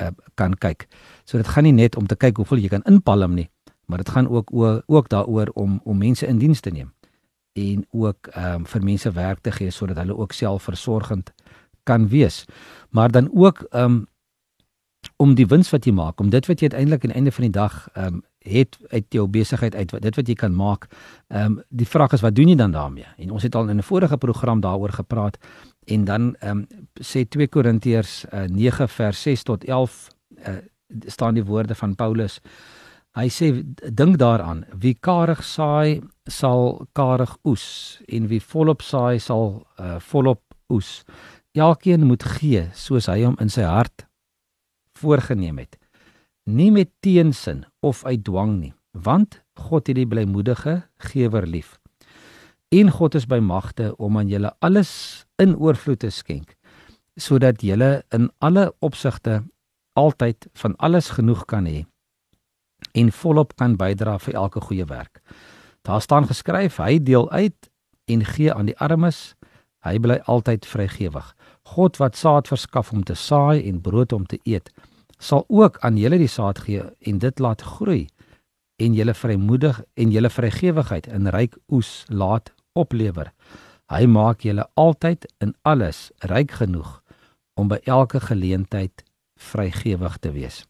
uh, 0.00 0.10
kan 0.34 0.54
kyk. 0.54 0.86
So 1.24 1.38
dit 1.38 1.48
gaan 1.48 1.64
nie 1.64 1.72
net 1.72 1.96
om 1.96 2.06
te 2.06 2.16
kyk 2.16 2.36
hoeveel 2.36 2.58
jy 2.58 2.68
kan 2.68 2.82
inpalm 2.84 3.34
nie, 3.34 3.48
maar 3.86 3.98
dit 3.98 4.08
gaan 4.08 4.28
ook 4.28 4.50
ook 4.86 5.08
daaroor 5.08 5.50
om 5.54 5.80
om 5.84 5.98
mense 5.98 6.26
in 6.26 6.38
diens 6.38 6.60
te 6.60 6.70
neem 6.70 6.95
en 7.56 7.86
ook 7.90 8.26
ehm 8.26 8.60
um, 8.60 8.66
vir 8.66 8.84
mense 8.84 9.10
werk 9.12 9.40
te 9.40 9.52
gee 9.52 9.70
sodat 9.70 9.96
hulle 9.96 10.16
ook 10.16 10.32
selfversorgend 10.32 11.32
kan 11.82 12.08
wees. 12.08 12.44
Maar 12.90 13.10
dan 13.10 13.30
ook 13.32 13.66
ehm 13.70 13.84
um, 13.84 14.06
om 15.16 15.34
die 15.38 15.46
wins 15.46 15.70
wat 15.70 15.84
jy 15.86 15.92
maak, 15.94 16.20
om 16.20 16.30
dit 16.30 16.46
wat 16.46 16.60
jy 16.60 16.68
uiteindelik 16.68 17.04
aan 17.04 17.12
die 17.12 17.16
einde 17.16 17.32
van 17.32 17.44
die 17.44 17.52
dag 17.52 17.88
ehm 17.92 18.14
um, 18.14 18.22
het 18.46 18.78
uit 18.88 19.06
jou 19.10 19.26
besigheid 19.26 19.74
uit 19.74 19.90
dit 20.02 20.16
wat 20.16 20.28
jy 20.28 20.34
kan 20.34 20.54
maak. 20.54 20.86
Ehm 21.28 21.44
um, 21.44 21.62
die 21.68 21.88
vraag 21.88 22.12
is 22.12 22.20
wat 22.20 22.34
doen 22.34 22.48
jy 22.48 22.56
dan 22.56 22.70
daarmee? 22.70 23.08
En 23.16 23.30
ons 23.30 23.42
het 23.42 23.54
al 23.54 23.68
in 23.68 23.78
'n 23.78 23.82
vorige 23.82 24.16
program 24.16 24.60
daaroor 24.60 24.92
gepraat 24.92 25.38
en 25.84 26.04
dan 26.04 26.34
ehm 26.34 26.58
um, 26.58 26.66
sê 27.00 27.28
2 27.28 27.48
Korintiërs 27.48 28.24
uh, 28.32 28.44
9 28.44 28.88
vers 28.88 29.22
6 29.22 29.42
tot 29.42 29.64
11 29.64 30.08
uh, 30.38 30.48
eh, 30.48 30.54
staan 31.06 31.34
die 31.34 31.44
woorde 31.44 31.74
van 31.74 31.94
Paulus 31.94 32.40
Hy 33.16 33.30
sê 33.32 33.48
dink 33.96 34.18
daaraan, 34.20 34.66
wie 34.76 34.92
karig 35.00 35.40
saai 35.44 36.02
sal 36.26 36.86
karig 36.92 37.36
oes 37.44 38.00
en 38.08 38.28
wie 38.30 38.40
volop 38.40 38.82
saai 38.82 39.18
sal 39.22 39.66
uh, 39.80 39.96
volop 40.10 40.42
oes. 40.72 41.04
Elkeen 41.56 42.06
moet 42.06 42.24
gee 42.36 42.66
soos 42.74 43.08
hy 43.08 43.22
hom 43.24 43.38
in 43.40 43.52
sy 43.52 43.64
hart 43.66 44.06
voorgenem 44.96 45.58
het. 45.60 45.76
Nie 46.48 46.70
met 46.72 46.92
teensin 47.04 47.64
of 47.84 48.04
uit 48.04 48.24
dwang 48.24 48.56
nie, 48.60 48.72
want 48.92 49.42
God 49.68 49.88
het 49.90 49.98
die 49.98 50.08
blymoedige 50.08 50.82
gewer 51.10 51.46
lief. 51.46 51.76
En 52.72 52.90
God 52.90 53.14
is 53.14 53.26
by 53.28 53.38
magte 53.38 53.92
om 53.96 54.16
aan 54.18 54.30
julle 54.30 54.52
alles 54.64 55.26
in 55.42 55.56
oorvloed 55.56 56.00
te 56.04 56.10
skenk 56.10 56.54
sodat 57.16 57.62
julle 57.64 58.02
in 58.12 58.26
alle 58.44 58.66
opsigte 58.84 59.38
altyd 59.96 60.48
van 60.60 60.74
alles 60.84 61.14
genoeg 61.16 61.46
kan 61.48 61.64
hê 61.64 61.86
en 62.92 63.12
volop 63.12 63.54
kan 63.56 63.76
bydra 63.80 64.18
vir 64.20 64.36
elke 64.36 64.60
goeie 64.60 64.84
werk. 64.84 65.22
Daar 65.86 66.02
staan 66.02 66.26
geskryf: 66.26 66.76
Hy 66.76 67.02
deel 67.02 67.30
uit 67.30 67.70
en 68.04 68.24
gee 68.24 68.52
aan 68.52 68.66
die 68.66 68.78
armes. 68.78 69.36
Hy 69.86 69.98
bly 70.02 70.18
altyd 70.26 70.66
vrygewig. 70.66 71.28
God 71.62 71.96
wat 72.02 72.16
saad 72.18 72.48
verskaf 72.50 72.90
om 72.92 73.04
te 73.06 73.14
saai 73.14 73.62
en 73.68 73.80
brood 73.80 74.12
om 74.12 74.26
te 74.26 74.38
eet, 74.42 74.72
sal 75.18 75.44
ook 75.46 75.78
aan 75.86 75.96
julle 75.96 76.18
die 76.18 76.30
saad 76.30 76.58
gee 76.66 76.82
en 76.82 77.18
dit 77.22 77.38
laat 77.38 77.62
groei 77.62 78.08
en 78.82 78.94
julle 78.98 79.14
vrymoedig 79.14 79.78
en 79.94 80.10
julle 80.10 80.30
vrygewigheid 80.30 81.06
in 81.06 81.30
ryk 81.30 81.54
oes 81.72 82.04
laat 82.08 82.50
oplewer. 82.74 83.30
Hy 83.86 84.06
maak 84.10 84.42
julle 84.42 84.66
altyd 84.74 85.30
in 85.38 85.54
alles 85.62 86.10
ryk 86.26 86.58
genoeg 86.58 87.00
om 87.54 87.70
by 87.70 87.78
elke 87.86 88.20
geleentheid 88.20 89.06
vrygewig 89.38 90.18
te 90.18 90.34
wees. 90.34 90.64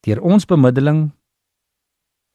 Deur 0.00 0.24
ons 0.24 0.48
bemiddeling 0.48 1.10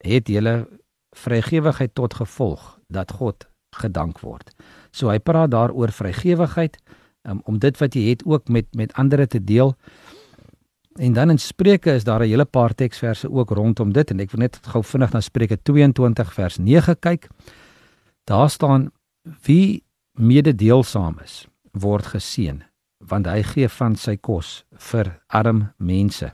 het 0.06 0.30
julle 0.30 0.68
vrygewigheid 1.16 1.94
tot 1.94 2.14
gevolg 2.14 2.78
dat 2.92 3.12
God 3.12 3.46
gedank 3.76 4.20
word. 4.20 4.52
So 4.90 5.10
hy 5.12 5.18
praat 5.18 5.52
daaroor 5.52 5.92
vrygewigheid 5.92 6.78
um, 7.28 7.40
om 7.44 7.58
dit 7.60 7.76
wat 7.80 7.96
jy 7.96 8.10
het 8.10 8.24
ook 8.24 8.48
met 8.48 8.68
met 8.76 8.92
ander 8.94 9.26
te 9.28 9.42
deel. 9.44 9.74
En 10.96 11.12
dan 11.12 11.30
in 11.30 11.38
Spreuke 11.38 11.92
is 11.92 12.04
daar 12.04 12.20
'n 12.20 12.28
hele 12.28 12.44
paar 12.44 12.74
teksverse 12.74 13.30
ook 13.30 13.50
rondom 13.50 13.92
dit 13.92 14.10
en 14.10 14.20
ek 14.20 14.30
wil 14.30 14.40
net 14.40 14.58
gou 14.62 14.82
vinnig 14.84 15.12
na 15.12 15.20
Spreuke 15.20 15.58
22 15.62 16.32
vers 16.32 16.58
9 16.58 16.98
kyk. 16.98 17.28
Daar 18.24 18.50
staan 18.50 18.90
wie 19.42 19.84
mededeelsaam 20.12 21.18
is 21.24 21.46
word 21.72 22.06
geseën 22.06 22.62
want 22.98 23.26
hy 23.26 23.42
gee 23.42 23.68
van 23.68 23.96
sy 23.96 24.16
kos 24.16 24.64
vir 24.90 25.20
arm 25.28 25.72
mense. 25.76 26.32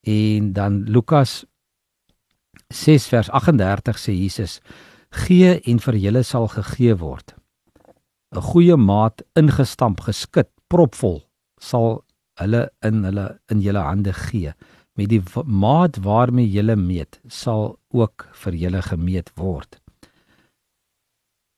En 0.00 0.52
dan 0.52 0.84
Lukas 0.88 1.44
6 2.70 3.08
vers 3.10 3.30
38 3.30 3.98
sê 3.98 4.14
Jesus: 4.14 4.60
"Gee 5.10 5.60
en 5.66 5.78
vir 5.78 5.96
julle 5.96 6.22
sal 6.22 6.48
gegee 6.48 6.94
word. 6.94 7.34
'n 8.32 8.40
Goeie 8.40 8.76
maat 8.76 9.22
ingestamp, 9.34 10.00
geskit, 10.00 10.48
propvol 10.68 11.26
sal 11.60 12.04
hulle 12.38 12.70
in 12.82 13.04
hulle 13.04 13.38
in 13.50 13.60
julle 13.60 13.82
hande 13.82 14.12
gee. 14.12 14.54
Met 14.96 15.08
die 15.08 15.22
maat 15.44 15.96
waarmee 15.96 16.50
julle 16.50 16.76
meet, 16.76 17.20
sal 17.28 17.78
ook 17.92 18.28
vir 18.32 18.52
julle 18.54 18.82
gemeet 18.82 19.30
word." 19.36 19.80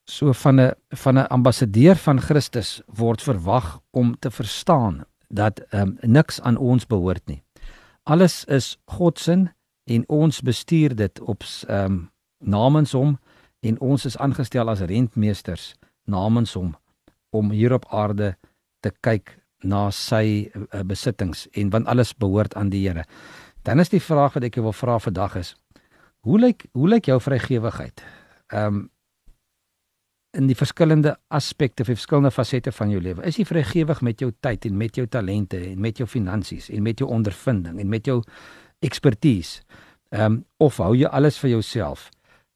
So 0.08 0.32
van 0.32 0.60
'n 0.60 0.72
van 0.90 1.18
'n 1.18 1.28
ambassadeur 1.28 1.96
van 1.96 2.20
Christus 2.20 2.82
word 2.86 3.22
verwag 3.22 3.80
om 3.90 4.16
te 4.18 4.30
verstaan 4.30 5.04
dat 5.28 5.60
um, 5.72 5.96
niks 6.00 6.40
aan 6.40 6.56
ons 6.56 6.86
behoort 6.86 7.26
nie. 7.26 7.42
Alles 8.02 8.44
is 8.44 8.78
God 8.86 9.18
se 9.18 9.52
en 9.84 10.04
ons 10.08 10.40
bestuur 10.40 10.96
dit 10.96 11.20
op 11.20 11.44
ehm 11.68 11.84
um, 11.84 12.00
namens 12.42 12.92
hom 12.92 13.18
en 13.60 13.76
ons 13.80 14.04
is 14.04 14.16
aangestel 14.18 14.68
as 14.68 14.80
rentmeesters 14.80 15.74
namens 16.10 16.54
hom 16.58 16.74
om 17.30 17.50
hier 17.50 17.72
op 17.72 17.86
aarde 17.94 18.34
te 18.80 18.90
kyk 19.00 19.36
na 19.62 19.90
sy 19.94 20.50
uh, 20.50 20.82
besittings 20.82 21.46
en 21.54 21.70
want 21.70 21.86
alles 21.86 22.14
behoort 22.18 22.56
aan 22.58 22.72
die 22.72 22.82
Here. 22.88 23.04
Dan 23.62 23.78
is 23.78 23.92
die 23.92 24.02
vraag 24.02 24.34
wat 24.34 24.48
ek 24.48 24.58
jou 24.58 24.64
wil 24.66 24.74
vra 24.74 24.98
vandag 24.98 25.36
is: 25.38 25.54
Hoe 26.26 26.40
lyk 26.40 26.66
hoe 26.72 26.88
lyk 26.88 27.06
jou 27.06 27.20
vrygewigheid? 27.20 28.02
Ehm 28.52 28.66
um, 28.66 28.88
in 30.32 30.46
die 30.48 30.56
verskillende 30.56 31.10
aspekte 31.28 31.84
of 31.84 31.90
verskillende 31.90 32.30
fasette 32.32 32.72
van 32.72 32.88
jou 32.88 33.00
lewe. 33.04 33.20
Is 33.28 33.36
jy 33.36 33.44
vrygewig 33.44 33.98
met 34.00 34.22
jou 34.24 34.30
tyd 34.40 34.64
en 34.64 34.78
met 34.80 34.96
jou 34.96 35.04
talente 35.06 35.58
en 35.60 35.80
met 35.80 35.98
jou 36.00 36.06
finansies 36.08 36.70
en 36.72 36.82
met 36.82 36.98
jou 36.98 37.08
ondervinding 37.10 37.80
en 37.80 37.88
met 37.92 38.08
jou 38.08 38.22
ekspertise? 38.82 39.62
Ehm 40.12 40.24
um, 40.24 40.44
of 40.56 40.76
hou 40.76 40.92
jy 40.96 41.08
alles 41.08 41.38
vir 41.40 41.50
jouself? 41.50 42.10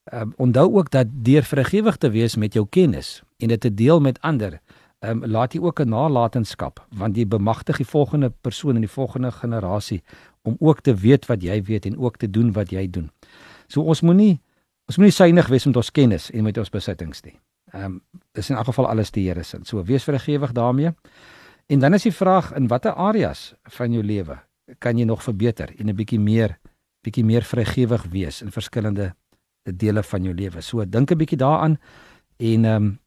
Ehm 0.04 0.22
um, 0.22 0.32
onthou 0.36 0.74
ook 0.76 0.90
dat 0.90 1.06
deur 1.10 1.42
vrygewig 1.42 1.96
te 1.96 2.10
wees 2.10 2.36
met 2.36 2.52
jou 2.52 2.66
kennis 2.70 3.22
en 3.38 3.48
dit 3.48 3.60
te 3.60 3.74
deel 3.74 4.00
met 4.00 4.20
ander, 4.20 4.60
ehm 4.98 5.22
um, 5.22 5.30
laat 5.30 5.52
jy 5.52 5.60
ook 5.60 5.80
'n 5.80 5.88
nalatenskap 5.88 6.86
want 6.90 7.16
jy 7.16 7.26
bemagtig 7.26 7.76
die 7.76 7.86
volgende 7.86 8.32
persoon 8.40 8.74
in 8.74 8.80
die 8.80 8.96
volgende 8.98 9.32
generasie 9.32 10.02
om 10.42 10.56
ook 10.58 10.80
te 10.80 10.94
weet 10.94 11.26
wat 11.26 11.42
jy 11.42 11.62
weet 11.62 11.86
en 11.86 11.98
ook 11.98 12.16
te 12.16 12.30
doen 12.30 12.52
wat 12.52 12.70
jy 12.70 12.90
doen. 12.90 13.10
So 13.66 13.82
ons 13.82 14.00
moenie 14.00 14.40
ons 14.86 14.96
moenie 14.96 15.12
suinig 15.12 15.46
wees 15.46 15.66
met 15.66 15.76
ons 15.76 15.90
kennis 15.90 16.30
en 16.30 16.42
met 16.42 16.58
ons 16.58 16.70
besittings 16.70 17.22
nie. 17.22 17.38
Ehm 17.72 17.84
um, 17.84 18.00
dis 18.32 18.50
in 18.50 18.56
elk 18.56 18.66
geval 18.66 18.88
alles 18.88 19.10
die 19.10 19.28
Here 19.28 19.42
se. 19.42 19.58
So 19.62 19.82
wees 19.84 20.04
vrygewig 20.04 20.52
daarmee. 20.52 20.92
En 21.66 21.78
dan 21.78 21.94
is 21.94 22.02
die 22.02 22.14
vraag 22.14 22.52
in 22.54 22.68
watter 22.68 22.92
areas 22.92 23.54
van 23.62 23.92
jou 23.92 24.04
lewe 24.04 24.38
kan 24.78 24.98
jy 24.98 25.04
nog 25.04 25.22
verbeter 25.22 25.72
en 25.78 25.88
'n 25.88 25.96
bietjie 25.96 26.20
meer 26.20 26.58
bietjie 27.02 27.24
meer 27.24 27.42
vrygewig 27.42 28.04
wees 28.10 28.42
in 28.42 28.50
verskillende 28.50 29.14
dele 29.62 30.02
van 30.02 30.22
jou 30.22 30.34
lewe. 30.34 30.60
So 30.60 30.84
dink 30.84 31.10
'n 31.10 31.18
bietjie 31.18 31.38
daaraan 31.38 31.78
en 32.36 32.64
ehm 32.64 32.84
um, 32.84 32.98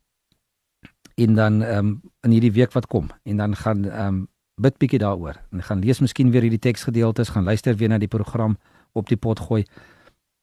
en 1.15 1.35
dan 1.35 1.61
ehm 1.61 1.77
um, 1.77 2.01
in 2.21 2.31
hierdie 2.31 2.51
week 2.51 2.71
wat 2.71 2.87
kom 2.87 3.09
en 3.23 3.37
dan 3.37 3.55
gaan 3.55 3.85
ehm 3.85 4.07
um, 4.07 4.27
bid 4.61 4.77
bietjie 4.77 4.99
daaroor 4.99 5.35
en 5.51 5.63
gaan 5.63 5.79
lees 5.79 5.99
miskien 5.99 6.31
weer 6.31 6.41
hierdie 6.41 6.59
teksgedeeltes, 6.59 7.29
gaan 7.29 7.43
luister 7.43 7.75
weer 7.75 7.89
na 7.89 7.97
die 7.97 8.07
program 8.07 8.57
op 8.91 9.07
die 9.07 9.17
pot 9.17 9.39
gooi 9.39 9.63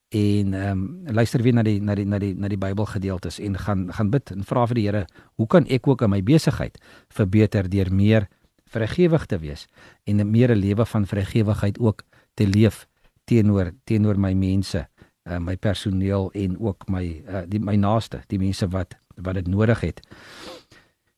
en 0.09 0.55
ehm 0.55 0.71
um, 0.71 1.15
luister 1.15 1.43
weer 1.43 1.55
na 1.55 1.63
die 1.63 1.81
na 1.81 1.95
die 1.95 2.07
na 2.07 2.19
die 2.19 2.35
na 2.35 2.49
die 2.49 2.59
Bybelgedeeltes 2.59 3.39
en 3.39 3.59
gaan 3.59 3.93
gaan 3.93 4.11
bid 4.11 4.31
en 4.31 4.45
vra 4.45 4.67
vir 4.67 4.75
die 4.75 4.87
Here, 4.87 5.07
hoe 5.35 5.47
kan 5.47 5.67
ek 5.67 5.87
ook 5.87 6.03
in 6.03 6.11
my 6.11 6.23
besigheid 6.23 6.79
verbeter 7.09 7.69
deur 7.69 7.93
meer 7.93 8.29
vrygewig 8.77 9.27
te 9.27 9.39
wees 9.41 9.67
en 10.05 10.21
'n 10.21 10.31
meer 10.31 10.51
'n 10.51 10.61
lewe 10.61 10.87
van 10.87 11.07
vrygewigheid 11.07 11.79
ook 11.79 12.05
te 12.35 12.47
leef 12.47 12.87
teenoor 13.25 13.73
teenoor 13.85 14.19
my 14.19 14.33
mense, 14.33 14.87
uh, 15.29 15.39
my 15.39 15.57
personeel 15.57 16.31
en 16.33 16.59
ook 16.61 16.89
my 16.89 17.05
uh, 17.29 17.43
die 17.49 17.61
my 17.61 17.77
naaste, 17.77 18.23
die 18.27 18.39
mense 18.39 18.69
wat 18.69 18.95
wat 19.17 19.35
dit 19.35 19.47
nodig 19.49 19.81
het. 19.81 20.01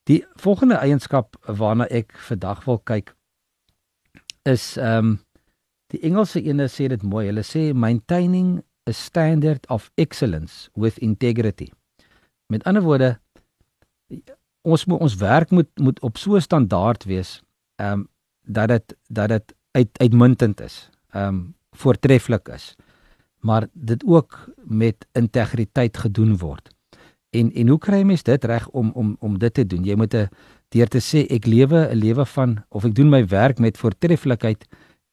Die 0.09 0.25
volgende 0.41 0.79
eienskap 0.79 1.37
waarna 1.47 1.87
ek 1.91 2.15
vandag 2.31 2.65
wil 2.65 2.79
kyk 2.79 3.15
is 4.49 4.77
ehm 4.77 4.99
um, 4.99 5.19
die 5.89 6.01
Engelse 6.05 6.43
ene 6.45 6.67
sê 6.69 6.87
dit 6.93 7.03
mooi. 7.03 7.27
Hulle 7.27 7.43
sê 7.43 7.73
maintaining 7.73 8.59
a 8.89 8.93
standard 8.93 9.65
of 9.73 9.91
excellence 9.97 10.69
with 10.77 10.99
integrity. 10.99 11.71
Met 12.53 12.65
ander 12.69 12.83
woorde 12.83 13.19
ons 14.69 14.85
moet 14.85 15.01
ons 15.01 15.17
werk 15.17 15.51
moet 15.51 15.69
moet 15.81 16.01
op 16.01 16.19
so 16.19 16.37
'n 16.37 16.41
standaard 16.41 17.05
wees 17.05 17.41
ehm 17.79 17.93
um, 17.93 18.09
dat 18.49 18.69
dit 18.69 18.97
dat 19.07 19.29
dit 19.29 19.55
uit 19.71 19.99
uitmuntend 19.99 20.61
is. 20.61 20.91
Ehm 21.11 21.35
um, 21.35 21.55
voortreffelik 21.71 22.49
is. 22.49 22.75
Maar 23.39 23.69
dit 23.73 24.05
ook 24.07 24.51
met 24.65 25.07
integriteit 25.13 25.97
gedoen 25.97 26.37
word. 26.39 26.75
En 27.31 27.53
en 27.53 27.69
hoe 27.69 27.79
kry 27.79 28.03
mens 28.03 28.23
dit 28.23 28.45
reg 28.45 28.69
om 28.69 28.91
om 28.95 29.17
om 29.21 29.39
dit 29.39 29.55
te 29.55 29.67
doen? 29.67 29.85
Jy 29.85 29.95
moet 29.95 30.15
'n 30.15 30.29
deur 30.69 30.89
te 30.89 31.01
sê 31.01 31.27
ek 31.31 31.47
lewe 31.47 31.89
'n 31.91 31.97
lewe 31.97 32.27
van 32.27 32.65
of 32.69 32.85
ek 32.85 32.95
doen 32.95 33.09
my 33.09 33.27
werk 33.27 33.59
met 33.59 33.79
voortreffelikheid 33.79 34.67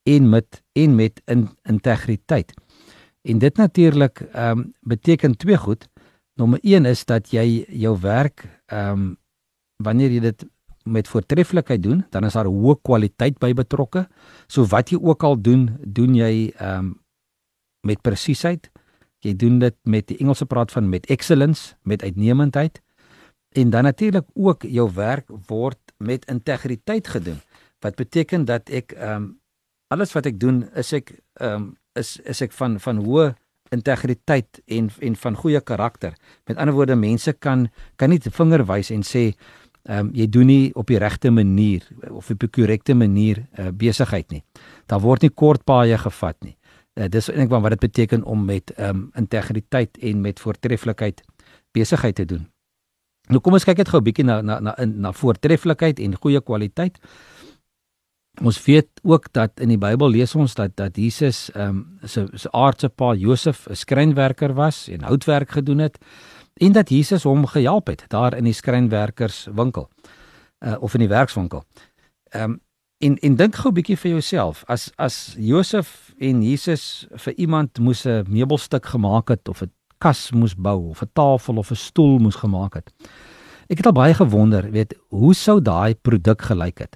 en 0.03 0.29
met 0.29 0.63
en 0.73 0.95
met 0.95 1.21
in, 1.25 1.49
integriteit. 1.63 2.53
En 3.21 3.37
dit 3.37 3.57
natuurlik 3.57 4.19
ehm 4.31 4.59
um, 4.59 4.73
beteken 4.81 5.37
twee 5.37 5.57
goed. 5.57 5.89
Nommer 6.33 6.59
1 6.61 6.85
is 6.85 7.05
dat 7.05 7.31
jy 7.31 7.65
jou 7.69 7.97
werk 8.01 8.61
ehm 8.65 8.91
um, 8.91 9.17
wanneer 9.75 10.11
jy 10.11 10.19
dit 10.19 10.45
met 10.85 11.07
voortreffelikheid 11.09 11.83
doen, 11.83 12.03
dan 12.09 12.25
is 12.25 12.37
daar 12.37 12.49
hoë 12.49 12.77
kwaliteit 12.85 13.39
by 13.41 13.51
betrokke. 13.57 14.05
So 14.47 14.65
wat 14.69 14.93
jy 14.93 14.99
ook 15.01 15.23
al 15.23 15.37
doen, 15.41 15.69
doen 15.81 16.15
jy 16.15 16.51
ehm 16.55 16.77
um, 16.77 16.93
met 17.85 18.01
presisheid. 18.01 18.71
Jy 19.21 19.35
doen 19.37 19.59
dit 19.61 19.75
met 19.85 20.07
die 20.09 20.17
Engelse 20.17 20.45
praat 20.49 20.71
van 20.73 20.89
met 20.89 21.05
excellence, 21.13 21.75
met 21.83 22.01
uitnemendheid. 22.01 22.81
En 23.53 23.69
dan 23.69 23.83
natuurlik 23.83 24.25
ook 24.33 24.65
jou 24.65 24.89
werk 24.93 25.29
word 25.47 25.93
met 25.97 26.25
integriteit 26.25 27.07
gedoen. 27.07 27.37
Wat 27.79 27.95
beteken 27.95 28.45
dat 28.45 28.69
ek 28.69 28.91
ehm 28.97 29.15
um, 29.15 29.39
alles 29.87 30.13
wat 30.13 30.25
ek 30.25 30.39
doen 30.39 30.63
is 30.73 30.93
ek 30.93 31.13
ehm 31.33 31.53
um, 31.53 31.73
is 31.93 32.17
is 32.25 32.41
ek 32.41 32.51
van 32.51 32.79
van 32.79 32.97
hoë 33.05 33.33
integriteit 33.73 34.61
en 34.65 34.89
en 34.99 35.15
van 35.15 35.35
goeie 35.35 35.61
karakter. 35.61 36.13
Met 36.45 36.57
ander 36.57 36.75
woorde, 36.75 36.95
mense 36.95 37.33
kan 37.33 37.69
kan 37.95 38.09
nie 38.09 38.19
vinger 38.21 38.65
wys 38.65 38.91
en 38.91 39.03
sê 39.03 39.33
ehm 39.85 40.07
um, 40.07 40.11
jy 40.13 40.25
doen 40.29 40.47
nie 40.49 40.73
op 40.73 40.87
die 40.89 40.97
regte 40.97 41.31
manier 41.31 41.85
of 42.09 42.29
op 42.33 42.39
die 42.39 42.49
korrekte 42.49 42.95
manier 42.97 43.43
uh, 43.59 43.69
besigheid 43.69 44.31
nie. 44.31 44.41
Daar 44.89 45.01
word 45.03 45.21
nie 45.21 45.29
kort 45.29 45.63
paaie 45.63 45.97
gevat 45.97 46.37
nie. 46.41 46.55
Uh, 46.95 47.05
dis 47.11 47.29
eintlik 47.29 47.51
wat 47.53 47.75
dit 47.75 47.79
beteken 47.79 48.23
om 48.23 48.45
met 48.45 48.73
ehm 48.77 48.89
um, 48.89 49.11
integriteit 49.15 49.97
en 50.01 50.21
met 50.21 50.39
voortreffelikheid 50.39 51.21
besigheid 51.71 52.15
te 52.15 52.25
doen. 52.25 52.47
Nou 53.29 53.41
kom 53.41 53.53
ons 53.53 53.65
kyk 53.65 53.77
net 53.77 53.89
gou 53.89 53.99
'n 54.01 54.03
bietjie 54.03 54.25
na 54.25 54.41
na 54.41 54.59
na 54.59 54.75
na 54.85 55.11
voortreffelikheid 55.11 55.99
en 55.99 56.15
goeie 56.15 56.41
kwaliteit. 56.41 56.97
Ons 58.41 58.65
weet 58.65 58.89
ook 59.03 59.31
dat 59.31 59.59
in 59.59 59.69
die 59.69 59.77
Bybel 59.77 60.09
lees 60.09 60.35
ons 60.35 60.55
dat 60.55 60.75
dat 60.75 60.97
Jesus 60.97 61.49
ehm 61.53 61.69
um, 61.69 61.99
se 62.03 62.27
se 62.33 62.51
aardse 62.51 62.89
pa 62.89 63.13
Josef 63.13 63.67
'n 63.69 63.75
skrynwerker 63.75 64.53
was 64.53 64.87
en 64.89 65.01
houtwerk 65.01 65.49
gedoen 65.51 65.79
het 65.79 65.97
en 66.61 66.71
dat 66.71 66.89
Jesus 66.89 67.23
hom 67.23 67.45
gehelp 67.45 67.87
het 67.87 68.05
daar 68.07 68.37
in 68.37 68.43
die 68.43 68.53
skrynwerkerswinkel 68.53 69.89
uh, 70.59 70.75
of 70.79 70.93
in 70.93 71.05
die 71.05 71.11
werkswinkel. 71.11 71.63
Ehm 72.29 72.43
um, 72.43 72.59
en 73.03 73.17
en 73.19 73.35
dink 73.35 73.55
gou 73.55 73.69
'n 73.69 73.75
bietjie 73.75 73.97
vir 73.97 74.11
jouself 74.11 74.63
as 74.67 74.91
as 74.95 75.35
Josef 75.37 76.13
en 76.17 76.41
Jesus 76.41 77.07
vir 77.11 77.33
iemand 77.33 77.79
moes 77.79 78.05
'n 78.05 78.23
meubelstuk 78.27 78.85
gemaak 78.85 79.29
het 79.29 79.49
of 79.49 79.61
'n 79.61 79.71
kas 79.97 80.31
moes 80.31 80.55
bou 80.55 80.89
of 80.89 81.01
'n 81.01 81.09
tafel 81.13 81.57
of 81.57 81.71
'n 81.71 81.75
stoel 81.75 82.19
moes 82.19 82.35
gemaak 82.35 82.73
het. 82.73 82.93
Ek 83.67 83.77
het 83.77 83.85
al 83.85 83.91
baie 83.91 84.13
gewonder, 84.13 84.71
weet, 84.71 84.95
hoe 85.09 85.33
sou 85.33 85.61
daai 85.61 85.95
produk 85.95 86.41
gelyk 86.41 86.79
het? 86.79 86.95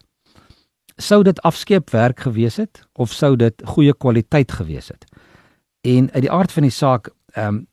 sou 1.00 1.24
dit 1.24 1.42
afskeepwerk 1.42 2.20
gewees 2.20 2.56
het 2.60 2.84
of 2.94 3.12
sou 3.16 3.36
dit 3.40 3.62
goeie 3.66 3.94
kwaliteit 3.94 4.52
gewees 4.52 4.88
het? 4.92 5.06
En 5.82 6.12
uit 6.12 6.22
die 6.22 6.32
aard 6.32 6.52
van 6.52 6.68
die 6.68 6.76
saak, 6.76 7.12
ehm 7.34 7.48
um, 7.48 7.68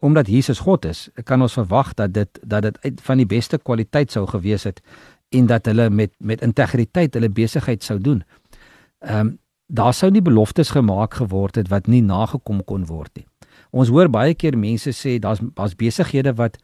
omdat 0.00 0.28
Jesus 0.28 0.58
God 0.58 0.84
is, 0.84 1.08
kan 1.24 1.42
ons 1.42 1.56
verwag 1.58 1.94
dat 1.94 2.12
dit 2.14 2.40
dat 2.42 2.62
dit 2.62 2.78
uit 2.84 3.00
van 3.02 3.16
die 3.16 3.26
beste 3.26 3.58
kwaliteit 3.58 4.12
sou 4.14 4.26
gewees 4.26 4.64
het 4.64 4.80
en 5.34 5.46
dat 5.46 5.66
hulle 5.66 5.90
met 5.90 6.12
met 6.18 6.42
integriteit 6.42 7.14
hulle 7.14 7.30
besigheid 7.30 7.82
sou 7.82 7.98
doen. 7.98 8.22
Ehm 9.00 9.20
um, 9.20 9.38
daar 9.68 9.92
sou 9.92 10.10
nie 10.10 10.22
beloftes 10.24 10.70
gemaak 10.70 11.14
geword 11.14 11.54
het 11.54 11.68
wat 11.68 11.86
nie 11.86 12.00
nagekom 12.02 12.64
kon 12.64 12.86
word 12.86 13.10
nie. 13.16 13.26
Ons 13.70 13.88
hoor 13.88 14.08
baie 14.08 14.34
keer 14.34 14.56
mense 14.56 14.92
sê 14.96 15.18
daar's 15.18 15.42
daar's 15.54 15.76
besighede 15.76 16.32
wat 16.34 16.56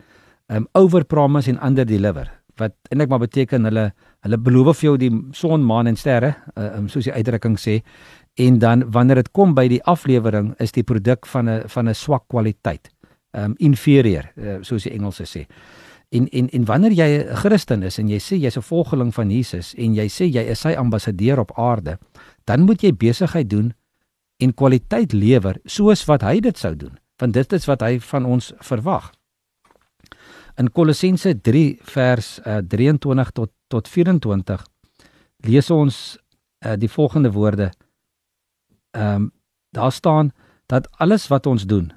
ehm 0.47 0.57
um, 0.57 0.69
overpromise 0.73 1.50
en 1.50 1.67
under 1.67 1.87
deliver 1.87 2.31
wat 2.57 2.75
eintlik 2.91 3.11
maar 3.11 3.23
beteken 3.25 3.64
hulle 3.69 3.93
hulle 4.25 4.38
beloof 4.41 4.79
vir 4.81 4.87
jou 4.88 4.97
die 4.99 5.11
son, 5.37 5.64
maan 5.69 5.91
en 5.91 5.99
sterre, 6.00 6.31
uh, 6.55 6.71
um, 6.79 6.87
soos 6.88 7.05
die 7.05 7.12
uitdrukking 7.12 7.59
sê, 7.61 7.81
en 8.41 8.59
dan 8.59 8.87
wanneer 8.95 9.21
dit 9.21 9.31
kom 9.37 9.53
by 9.55 9.67
die 9.69 9.83
aflewering 9.91 10.55
is 10.62 10.73
die 10.73 10.87
produk 10.87 11.26
van 11.26 11.49
'n 11.49 11.69
van 11.69 11.88
'n 11.88 11.95
swak 11.95 12.25
kwaliteit. 12.29 12.94
Um 13.35 13.55
inferior, 13.59 14.29
uh, 14.37 14.61
soos 14.62 14.85
die 14.87 14.93
Engelse 14.95 15.25
sê. 15.26 15.47
En 16.14 16.29
en 16.29 16.49
en 16.49 16.64
wanneer 16.64 16.93
jy 16.93 17.09
'n 17.19 17.37
Christen 17.37 17.83
is 17.83 17.99
en 17.99 18.09
jy 18.09 18.19
sê 18.19 18.37
jy's 18.38 18.57
'n 18.57 18.62
volgeling 18.62 19.14
van 19.14 19.31
Jesus 19.31 19.75
en 19.75 19.95
jy 19.95 20.07
sê 20.09 20.25
jy 20.31 20.43
is 20.50 20.61
sy 20.61 20.75
ambassadeur 20.75 21.38
op 21.38 21.59
aarde, 21.59 21.99
dan 22.45 22.61
moet 22.61 22.83
jy 22.83 22.93
besigheid 22.93 23.50
doen 23.50 23.75
en 24.38 24.55
kwaliteit 24.55 25.12
lewer 25.12 25.59
soos 25.64 26.05
wat 26.05 26.23
hy 26.23 26.41
dit 26.41 26.59
sou 26.59 26.76
doen, 26.76 26.99
want 27.19 27.33
dit 27.33 27.53
is 27.53 27.67
wat 27.67 27.81
hy 27.81 27.99
van 27.99 28.25
ons 28.25 28.53
verwag. 28.61 29.12
In 30.57 30.71
Kolossense 30.71 31.41
3 31.41 31.79
vers 31.83 32.41
uh, 32.47 32.59
23 32.62 33.31
tot 33.31 33.50
tot 33.69 33.88
24 33.88 34.67
lees 35.37 35.71
ons 35.71 36.19
uh, 36.64 36.76
die 36.79 36.91
volgende 36.91 37.33
woorde. 37.33 37.73
Ehm 38.91 39.14
um, 39.14 39.33
daar 39.75 39.93
staan 39.93 40.31
dat 40.67 40.87
alles 41.03 41.26
wat 41.29 41.47
ons 41.47 41.67
doen, 41.67 41.93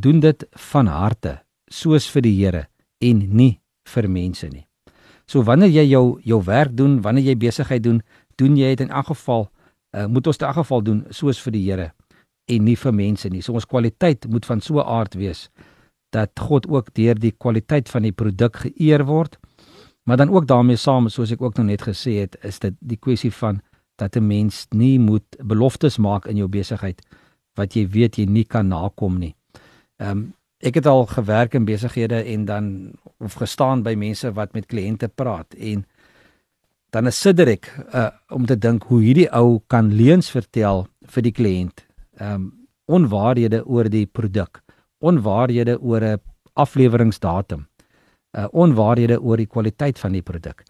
doen 0.00 0.20
dit 0.20 0.44
van 0.70 0.86
harte 0.86 1.38
soos 1.70 2.08
vir 2.10 2.22
die 2.22 2.36
Here 2.38 2.66
en 3.00 3.22
nie 3.36 3.60
vir 3.88 4.08
mense 4.08 4.48
nie. 4.48 4.64
So 5.28 5.42
wanneer 5.44 5.70
jy 5.70 5.84
jou 5.90 6.18
jou 6.24 6.40
werk 6.44 6.76
doen, 6.76 7.00
wanneer 7.02 7.24
jy 7.30 7.36
besigheid 7.36 7.82
doen, 7.82 8.02
doen 8.36 8.56
jy 8.56 8.74
dit 8.76 8.86
in 8.86 8.92
elk 8.94 9.12
geval 9.12 9.48
uh, 9.96 10.06
moet 10.06 10.26
ons 10.26 10.38
in 10.38 10.46
elk 10.46 10.60
geval 10.62 10.84
doen 10.84 11.04
soos 11.10 11.40
vir 11.44 11.56
die 11.56 11.64
Here 11.66 11.90
en 12.48 12.64
nie 12.64 12.76
vir 12.76 12.94
mense 12.96 13.28
nie. 13.28 13.42
So 13.44 13.52
ons 13.52 13.68
kwaliteit 13.68 14.26
moet 14.30 14.46
van 14.46 14.60
so 14.60 14.80
'n 14.80 14.86
aard 14.86 15.14
wees 15.14 15.48
dat 16.10 16.32
God 16.40 16.66
ook 16.68 16.94
deur 16.94 17.14
die 17.14 17.32
kwaliteit 17.32 17.88
van 17.88 18.02
die 18.02 18.12
produk 18.12 18.56
geëer 18.56 19.04
word. 19.04 19.36
Maar 20.04 20.16
dan 20.16 20.30
ook 20.30 20.46
daarmee 20.46 20.76
saam, 20.76 21.08
soos 21.08 21.30
ek 21.30 21.42
ook 21.42 21.56
nou 21.56 21.66
net 21.66 21.82
gesê 21.82 22.20
het, 22.24 22.36
is 22.42 22.58
dit 22.58 22.74
die 22.80 22.96
kwessie 22.96 23.32
van 23.32 23.60
dat 23.98 24.16
'n 24.16 24.26
mens 24.26 24.66
nie 24.70 24.98
moet 24.98 25.36
beloftes 25.44 25.98
maak 25.98 26.26
in 26.26 26.36
jou 26.36 26.48
besigheid 26.48 27.02
wat 27.54 27.74
jy 27.74 27.88
weet 27.88 28.16
jy 28.16 28.24
nie 28.24 28.44
kan 28.44 28.68
nakom 28.68 29.18
nie. 29.18 29.34
Ehm 29.98 30.10
um, 30.10 30.26
ek 30.58 30.74
het 30.74 30.86
al 30.90 31.04
gewerk 31.06 31.52
in 31.54 31.64
besighede 31.64 32.22
en 32.22 32.44
dan 32.44 32.92
of 33.22 33.36
gestaan 33.38 33.84
by 33.86 33.92
mense 33.94 34.32
wat 34.34 34.52
met 34.52 34.66
kliënte 34.66 35.06
praat 35.08 35.54
en 35.54 35.84
dan 36.90 37.06
is 37.06 37.20
sidder 37.20 37.46
ek 37.52 37.68
uh, 37.94 38.08
om 38.34 38.46
te 38.46 38.56
dink 38.58 38.88
hoe 38.90 38.98
hierdie 39.02 39.28
ou 39.30 39.60
kan 39.70 39.92
leuns 39.94 40.30
vertel 40.34 40.88
vir 41.14 41.22
die 41.22 41.32
kliënt. 41.32 41.84
Ehm 42.18 42.34
um, 42.34 42.54
onwaarhede 42.88 43.66
oor 43.66 43.84
die 43.92 44.06
produk, 44.06 44.62
onwaarhede 45.04 45.76
oor 45.78 46.00
'n 46.00 46.20
afleweringsdatum, 46.54 47.66
uh 48.32 48.46
onwaarhede 48.50 49.20
oor 49.20 49.36
die 49.36 49.46
kwaliteit 49.46 49.98
van 49.98 50.12
die 50.12 50.22
produk. 50.22 50.64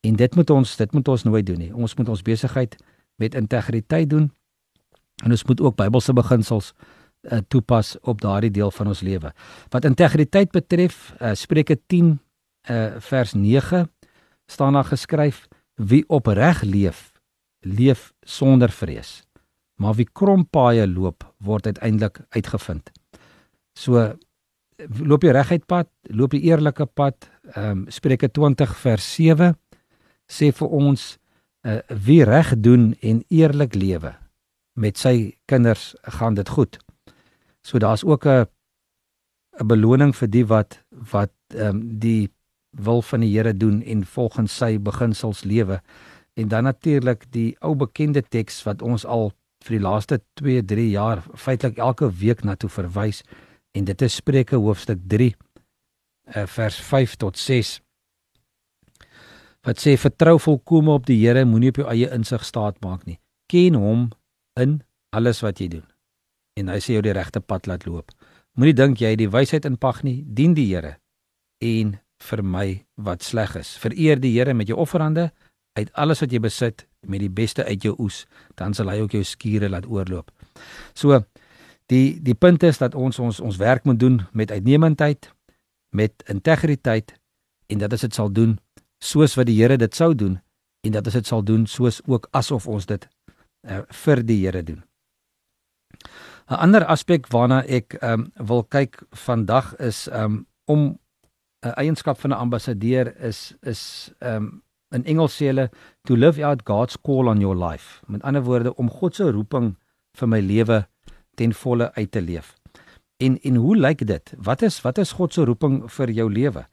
En 0.00 0.16
dit 0.16 0.36
moet 0.36 0.50
ons 0.50 0.76
dit 0.76 0.92
moet 0.92 1.08
ons 1.08 1.24
nooit 1.24 1.46
doen 1.46 1.58
nie. 1.58 1.74
Ons 1.74 1.94
moet 1.94 2.08
ons 2.08 2.22
besigheid 2.22 2.76
met 3.16 3.34
integriteit 3.34 4.10
doen 4.10 4.30
en 5.24 5.30
ons 5.30 5.44
moet 5.44 5.60
ook 5.60 5.76
Bybelse 5.76 6.12
beginsels 6.12 6.72
uh, 6.72 6.84
toepas 7.48 7.94
op 8.02 8.20
daardie 8.20 8.50
deel 8.50 8.70
van 8.70 8.90
ons 8.92 9.00
lewe. 9.00 9.32
Wat 9.70 9.84
integriteit 9.84 10.50
betref, 10.52 11.14
uh, 11.20 11.32
Spreuke 11.34 11.78
10 11.86 12.18
uh, 12.70 12.86
vers 12.98 13.32
9 13.32 13.88
staan 14.46 14.72
daar 14.72 14.84
geskryf: 14.84 15.48
Wie 15.74 16.04
opreg 16.08 16.62
leef, 16.62 17.12
leef 17.60 18.12
sonder 18.22 18.70
vrees. 18.70 19.22
Maar 19.74 19.94
wie 19.94 20.08
krom 20.12 20.46
paaie 20.46 20.86
loop, 20.86 21.24
word 21.38 21.66
uiteindelik 21.66 22.20
uitgevind. 22.28 22.90
So 23.74 24.14
loop 25.00 25.24
jy 25.24 25.32
reguit 25.34 25.66
pad, 25.66 25.88
loop 26.10 26.34
jy 26.34 26.50
eerlike 26.50 26.86
pad. 26.86 27.28
Ehm 27.54 27.70
um, 27.70 27.84
Spreuke 27.88 28.28
20 28.28 28.76
vers 28.82 29.14
7 29.16 29.54
sê 30.30 30.50
vir 30.52 30.68
ons 30.68 31.02
uh, 31.66 31.78
wie 32.06 32.22
reg 32.24 32.54
doen 32.56 32.92
en 33.00 33.22
eerlik 33.28 33.74
lewe 33.74 34.14
met 34.74 34.98
sy 34.98 35.36
kinders 35.46 35.92
gaan 36.18 36.34
dit 36.34 36.48
goed. 36.48 36.78
So 37.64 37.78
daar's 37.78 38.04
ook 38.04 38.26
'n 38.26 38.46
'n 39.60 39.66
beloning 39.66 40.16
vir 40.16 40.28
die 40.28 40.46
wat 40.46 40.84
wat 40.90 41.32
ehm 41.48 41.76
um, 41.76 41.98
die 41.98 42.30
wil 42.70 43.02
van 43.02 43.20
die 43.20 43.30
Here 43.36 43.56
doen 43.56 43.82
en 43.82 44.04
volgens 44.06 44.56
sy 44.56 44.78
beginsels 44.78 45.44
lewe. 45.44 45.80
En 46.34 46.48
dan 46.48 46.62
natuurlik 46.62 47.24
die 47.30 47.56
ou 47.60 47.74
bekende 47.74 48.22
teks 48.22 48.62
wat 48.62 48.82
ons 48.82 49.04
al 49.06 49.32
vir 49.64 49.78
die 49.78 49.84
laaste 49.84 50.20
2, 50.34 50.64
3 50.64 50.90
jaar 50.90 51.22
feitelik 51.34 51.78
elke 51.78 52.10
week 52.10 52.44
na 52.44 52.54
toe 52.54 52.70
verwys. 52.70 53.22
En 53.72 53.84
dit 53.84 54.02
is 54.02 54.14
Spreuke 54.14 54.56
hoofstuk 54.56 54.98
3 55.06 55.34
uh, 56.36 56.46
vers 56.46 56.80
5 56.80 57.16
tot 57.16 57.38
6 57.38 57.80
wat 59.64 59.80
sê 59.80 59.96
vertrou 59.96 60.38
volkome 60.38 60.92
op 60.92 61.06
die 61.06 61.26
Here 61.26 61.44
moenie 61.44 61.68
op 61.68 61.76
jou 61.76 61.88
eie 61.88 62.10
insig 62.12 62.44
staat 62.44 62.80
maak 62.84 63.06
nie. 63.06 63.18
Ken 63.46 63.74
hom 63.74 64.10
in 64.60 64.82
alles 65.10 65.40
wat 65.40 65.58
jy 65.58 65.68
doen 65.68 65.93
en 66.60 66.70
hy 66.70 66.80
sê 66.80 66.96
jy 66.96 67.04
die 67.06 67.16
regte 67.16 67.40
pad 67.40 67.66
laat 67.70 67.86
loop 67.86 68.14
moenie 68.54 68.76
dink 68.76 69.00
jy 69.00 69.14
die 69.16 69.30
wysheid 69.30 69.66
inpag 69.68 70.02
nie 70.06 70.22
dien 70.24 70.54
die 70.54 70.68
Here 70.70 70.96
en 71.60 71.98
vir 72.24 72.42
my 72.42 72.68
wat 72.96 73.22
sleg 73.22 73.56
is 73.60 73.76
vereer 73.80 74.20
die 74.20 74.34
Here 74.38 74.54
met 74.54 74.68
jou 74.68 74.78
offerande 74.78 75.30
uit 75.74 75.90
alles 75.98 76.22
wat 76.22 76.32
jy 76.32 76.40
besit 76.42 76.86
met 77.06 77.20
die 77.20 77.30
beste 77.30 77.64
uit 77.64 77.82
jou 77.84 77.94
oes, 77.98 78.24
dan 78.58 78.74
sal 78.74 78.90
hy 78.92 79.00
ook 79.02 79.16
jou 79.16 79.24
skure 79.26 79.68
laat 79.68 79.86
oorloop. 79.90 80.30
So 80.94 81.20
die 81.92 82.20
die 82.24 82.34
punt 82.34 82.62
is 82.62 82.80
dat 82.80 82.94
ons 82.94 83.18
ons 83.18 83.40
ons 83.40 83.58
werk 83.60 83.84
moet 83.84 83.98
doen 84.00 84.22
met 84.32 84.50
uitnemendheid, 84.50 85.28
met 85.92 86.24
integriteit 86.30 87.14
en 87.68 87.82
dat 87.82 87.90
dit 87.90 88.14
sal 88.14 88.32
doen 88.32 88.58
soos 89.02 89.36
wat 89.36 89.50
die 89.50 89.58
Here 89.60 89.76
dit 89.76 89.94
sou 89.94 90.14
doen 90.14 90.38
en 90.84 90.92
dat 90.92 91.10
dit 91.10 91.26
sal 91.26 91.42
doen 91.44 91.66
soos 91.66 92.00
ook 92.06 92.28
asof 92.32 92.66
ons 92.66 92.86
dit 92.86 93.08
uh, 93.68 93.82
vir 94.04 94.22
die 94.22 94.40
Here 94.46 94.62
doen. 94.62 94.82
'n 96.48 96.54
Ander 96.54 96.84
aspek 96.84 97.26
waarna 97.26 97.62
ek 97.64 97.96
um, 98.02 98.32
wil 98.34 98.64
kyk 98.64 99.02
vandag 99.10 99.76
is 99.76 100.08
um, 100.12 100.46
om 100.64 100.80
'n 100.80 100.98
uh, 101.66 101.72
eienskap 101.76 102.18
van 102.20 102.30
'n 102.30 102.38
ambassadeur 102.38 103.16
is 103.20 103.54
is 103.62 104.12
um, 104.20 104.64
In 104.94 105.04
Engels 105.10 105.34
sê 105.34 105.48
hulle 105.50 105.70
to 106.06 106.14
live 106.14 106.38
out 106.44 106.62
God's 106.68 106.96
call 106.96 107.28
on 107.28 107.40
your 107.42 107.56
life. 107.58 108.02
Met 108.06 108.22
ander 108.22 108.42
woorde 108.42 108.74
om 108.76 108.90
God 108.90 109.16
se 109.16 109.30
roeping 109.30 109.74
vir 110.14 110.30
my 110.30 110.40
lewe 110.40 110.84
ten 111.34 111.52
volle 111.52 111.90
uit 111.94 112.10
te 112.10 112.22
leef. 112.22 112.54
En 113.18 113.38
en 113.42 113.56
hoe 113.56 113.76
lyk 113.76 114.06
dit? 114.06 114.34
Wat 114.38 114.62
is 114.62 114.80
wat 114.86 114.98
is 114.98 115.16
God 115.18 115.34
se 115.34 115.44
roeping 115.44 115.82
vir 115.90 116.10
jou 116.10 116.30
lewe? 116.30 116.66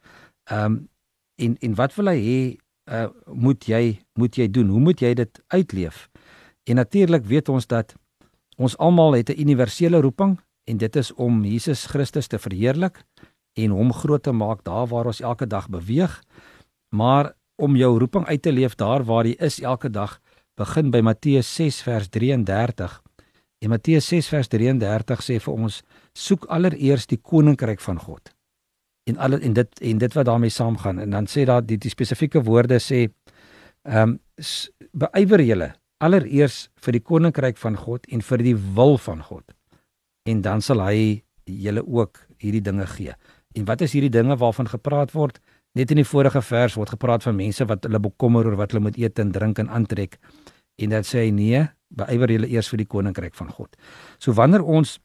Ehm 0.52 0.66
um, 0.66 0.80
en 1.42 1.56
en 1.60 1.76
wat 1.76 1.96
wil 1.96 2.12
hy 2.12 2.20
hê 2.22 2.40
uh, 2.94 3.08
moet 3.26 3.66
jy 3.66 4.02
moet 4.14 4.38
jy 4.38 4.48
doen? 4.52 4.70
Hoe 4.70 4.80
moet 4.80 5.02
jy 5.02 5.14
dit 5.18 5.42
uitleef? 5.48 6.10
En 6.70 6.76
natuurlik 6.76 7.26
weet 7.26 7.50
ons 7.50 7.68
dat 7.68 7.96
ons 8.62 8.78
almal 8.78 9.18
het 9.18 9.30
'n 9.30 9.42
universele 9.42 10.02
roeping 10.02 10.40
en 10.70 10.78
dit 10.78 10.96
is 10.96 11.14
om 11.14 11.44
Jesus 11.46 11.86
Christus 11.86 12.28
te 12.28 12.40
verheerlik 12.40 13.04
en 13.54 13.70
hom 13.70 13.94
groot 13.94 14.24
te 14.24 14.32
maak 14.32 14.64
daar 14.64 14.88
waar 14.88 15.06
ons 15.06 15.22
elke 15.22 15.48
dag 15.48 15.70
beweeg. 15.70 16.24
Maar 16.96 17.34
om 17.56 17.76
jou 17.76 18.00
roeping 18.00 18.26
uit 18.26 18.42
te 18.42 18.52
leef 18.52 18.76
daar 18.76 19.04
waar 19.04 19.26
jy 19.26 19.36
is 19.40 19.62
elke 19.62 19.90
dag 19.90 20.20
begin 20.56 20.92
by 20.92 21.02
Matteus 21.02 21.56
6 21.56 21.82
vers 21.82 22.10
33. 22.10 23.02
En 23.62 23.70
Matteus 23.70 24.08
6 24.08 24.28
vers 24.28 24.48
33 24.48 25.22
sê 25.22 25.40
vir 25.40 25.54
ons 25.54 25.82
soek 26.14 26.46
allereers 26.46 27.08
die 27.08 27.20
koninkryk 27.22 27.80
van 27.80 28.00
God. 28.00 28.34
En 29.10 29.18
al 29.18 29.40
en 29.40 29.54
dit 29.54 29.80
en 29.82 29.98
dit 29.98 30.14
wat 30.14 30.26
daarmee 30.26 30.50
saamgaan 30.50 31.00
en 31.00 31.10
dan 31.10 31.28
sê 31.28 31.46
daar 31.46 31.66
die, 31.66 31.78
die 31.78 31.90
spesifieke 31.90 32.42
woorde 32.44 32.80
sê 32.80 33.08
ehm 33.82 34.10
um, 34.10 34.20
beywer 34.92 35.42
julle 35.42 35.70
allereers 36.02 36.70
vir 36.82 36.98
die 36.98 37.04
koninkryk 37.06 37.60
van 37.62 37.78
God 37.78 38.08
en 38.10 38.24
vir 38.26 38.44
die 38.46 38.56
wil 38.78 38.98
van 39.02 39.22
God. 39.24 39.46
En 40.30 40.42
dan 40.46 40.62
sal 40.62 40.82
hy 40.84 41.22
julle 41.46 41.84
ook 41.86 42.20
hierdie 42.42 42.64
dinge 42.64 42.86
gee. 42.96 43.14
En 43.58 43.68
wat 43.68 43.82
is 43.86 43.94
hierdie 43.96 44.14
dinge 44.14 44.38
waarvan 44.40 44.70
gepraat 44.72 45.14
word? 45.14 45.40
Net 45.78 45.92
in 45.92 46.02
die 46.02 46.08
vorige 46.08 46.42
vers 46.44 46.76
word 46.80 46.94
gepraat 46.96 47.24
van 47.24 47.38
mense 47.38 47.66
wat 47.68 47.86
hulle 47.88 48.02
bekommer 48.02 48.48
oor 48.48 48.58
wat 48.60 48.74
hulle 48.74 48.84
moet 48.90 48.98
eet 49.00 49.20
en 49.20 49.32
drink 49.32 49.62
en 49.62 49.70
aantrek. 49.70 50.18
En 50.82 50.92
dan 50.96 51.06
sê 51.08 51.26
hy 51.26 51.32
nee, 51.36 51.62
beywer 51.96 52.34
julle 52.34 52.50
eers 52.52 52.70
vir 52.72 52.84
die 52.84 52.90
koninkryk 52.90 53.36
van 53.38 53.52
God. 53.54 53.76
So 54.20 54.36
wanneer 54.38 54.64
ons 54.64 54.98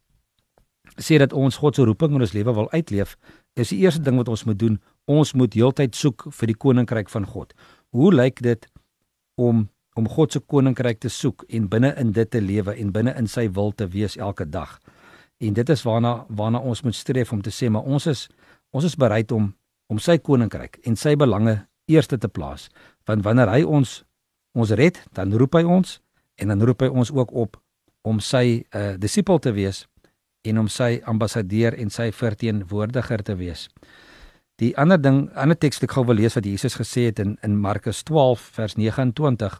sê 1.02 1.18
dat 1.20 1.34
ons 1.36 1.58
God 1.60 1.76
se 1.76 1.84
roeping 1.84 2.16
in 2.16 2.24
ons 2.24 2.34
lewe 2.34 2.54
wil 2.56 2.70
uitleef, 2.72 3.16
is 3.58 3.72
die 3.72 3.82
eerste 3.84 4.02
ding 4.06 4.18
wat 4.20 4.30
ons 4.32 4.46
moet 4.48 4.58
doen, 4.58 4.78
ons 5.10 5.32
moet 5.34 5.54
heeltyd 5.54 5.94
soek 5.96 6.28
vir 6.32 6.52
die 6.52 6.58
koninkryk 6.58 7.10
van 7.12 7.26
God. 7.26 7.52
Hoe 7.94 8.12
lyk 8.14 8.40
dit 8.42 8.66
om 9.36 9.66
om 9.96 10.08
God 10.08 10.32
se 10.32 10.40
koninkryk 10.40 11.00
te 11.00 11.08
soek 11.08 11.46
en 11.48 11.68
binne 11.72 11.94
in 12.00 12.12
dit 12.12 12.30
te 12.30 12.40
lewe 12.40 12.74
en 12.76 12.92
binne 12.92 13.14
in 13.16 13.28
sy 13.30 13.48
wil 13.48 13.72
te 13.72 13.88
wees 13.92 14.16
elke 14.16 14.44
dag? 14.44 14.78
En 15.40 15.56
dit 15.56 15.68
is 15.72 15.84
waarna 15.84 16.24
waarna 16.28 16.60
ons 16.60 16.82
moet 16.84 16.94
streef 16.94 17.32
om 17.32 17.42
te 17.42 17.52
sê 17.52 17.70
maar 17.72 17.84
ons 17.84 18.06
is 18.06 18.28
ons 18.70 18.84
is 18.84 18.96
bereid 18.96 19.32
om 19.32 19.54
om 19.88 19.98
sy 20.02 20.18
koninkryk 20.18 20.80
en 20.84 20.96
sy 20.96 21.14
belange 21.16 21.58
eerste 21.86 22.18
te 22.18 22.28
plaas. 22.28 22.68
Want 23.06 23.24
wanneer 23.24 23.50
hy 23.52 23.62
ons 23.62 24.02
ons 24.56 24.72
red, 24.72 24.98
dan 25.12 25.34
roep 25.36 25.54
hy 25.54 25.62
ons 25.68 26.00
en 26.40 26.52
dan 26.52 26.62
roep 26.64 26.82
hy 26.82 26.88
ons 26.88 27.12
ook 27.12 27.32
op 27.32 27.60
om 28.06 28.20
sy 28.22 28.62
uh, 28.72 28.94
disipel 28.98 29.38
te 29.42 29.52
wees 29.52 29.84
en 30.46 30.62
om 30.62 30.68
sy 30.70 31.00
ambassadeur 31.10 31.74
en 31.74 31.90
sy 31.90 32.10
verteenwoordiger 32.14 33.24
te 33.26 33.36
wees. 33.38 33.66
Die 34.62 34.72
ander 34.80 35.00
ding, 35.00 35.26
ander 35.36 35.58
teks 35.58 35.80
wat 35.80 35.88
ek 35.88 35.94
gou 35.98 36.06
wil 36.08 36.20
lees 36.20 36.36
wat 36.38 36.46
Jesus 36.48 36.78
gesê 36.78 37.10
het 37.10 37.20
in 37.20 37.36
in 37.44 37.58
Markus 37.60 38.02
12 38.08 38.44
vers 38.56 38.76
29. 38.80 39.58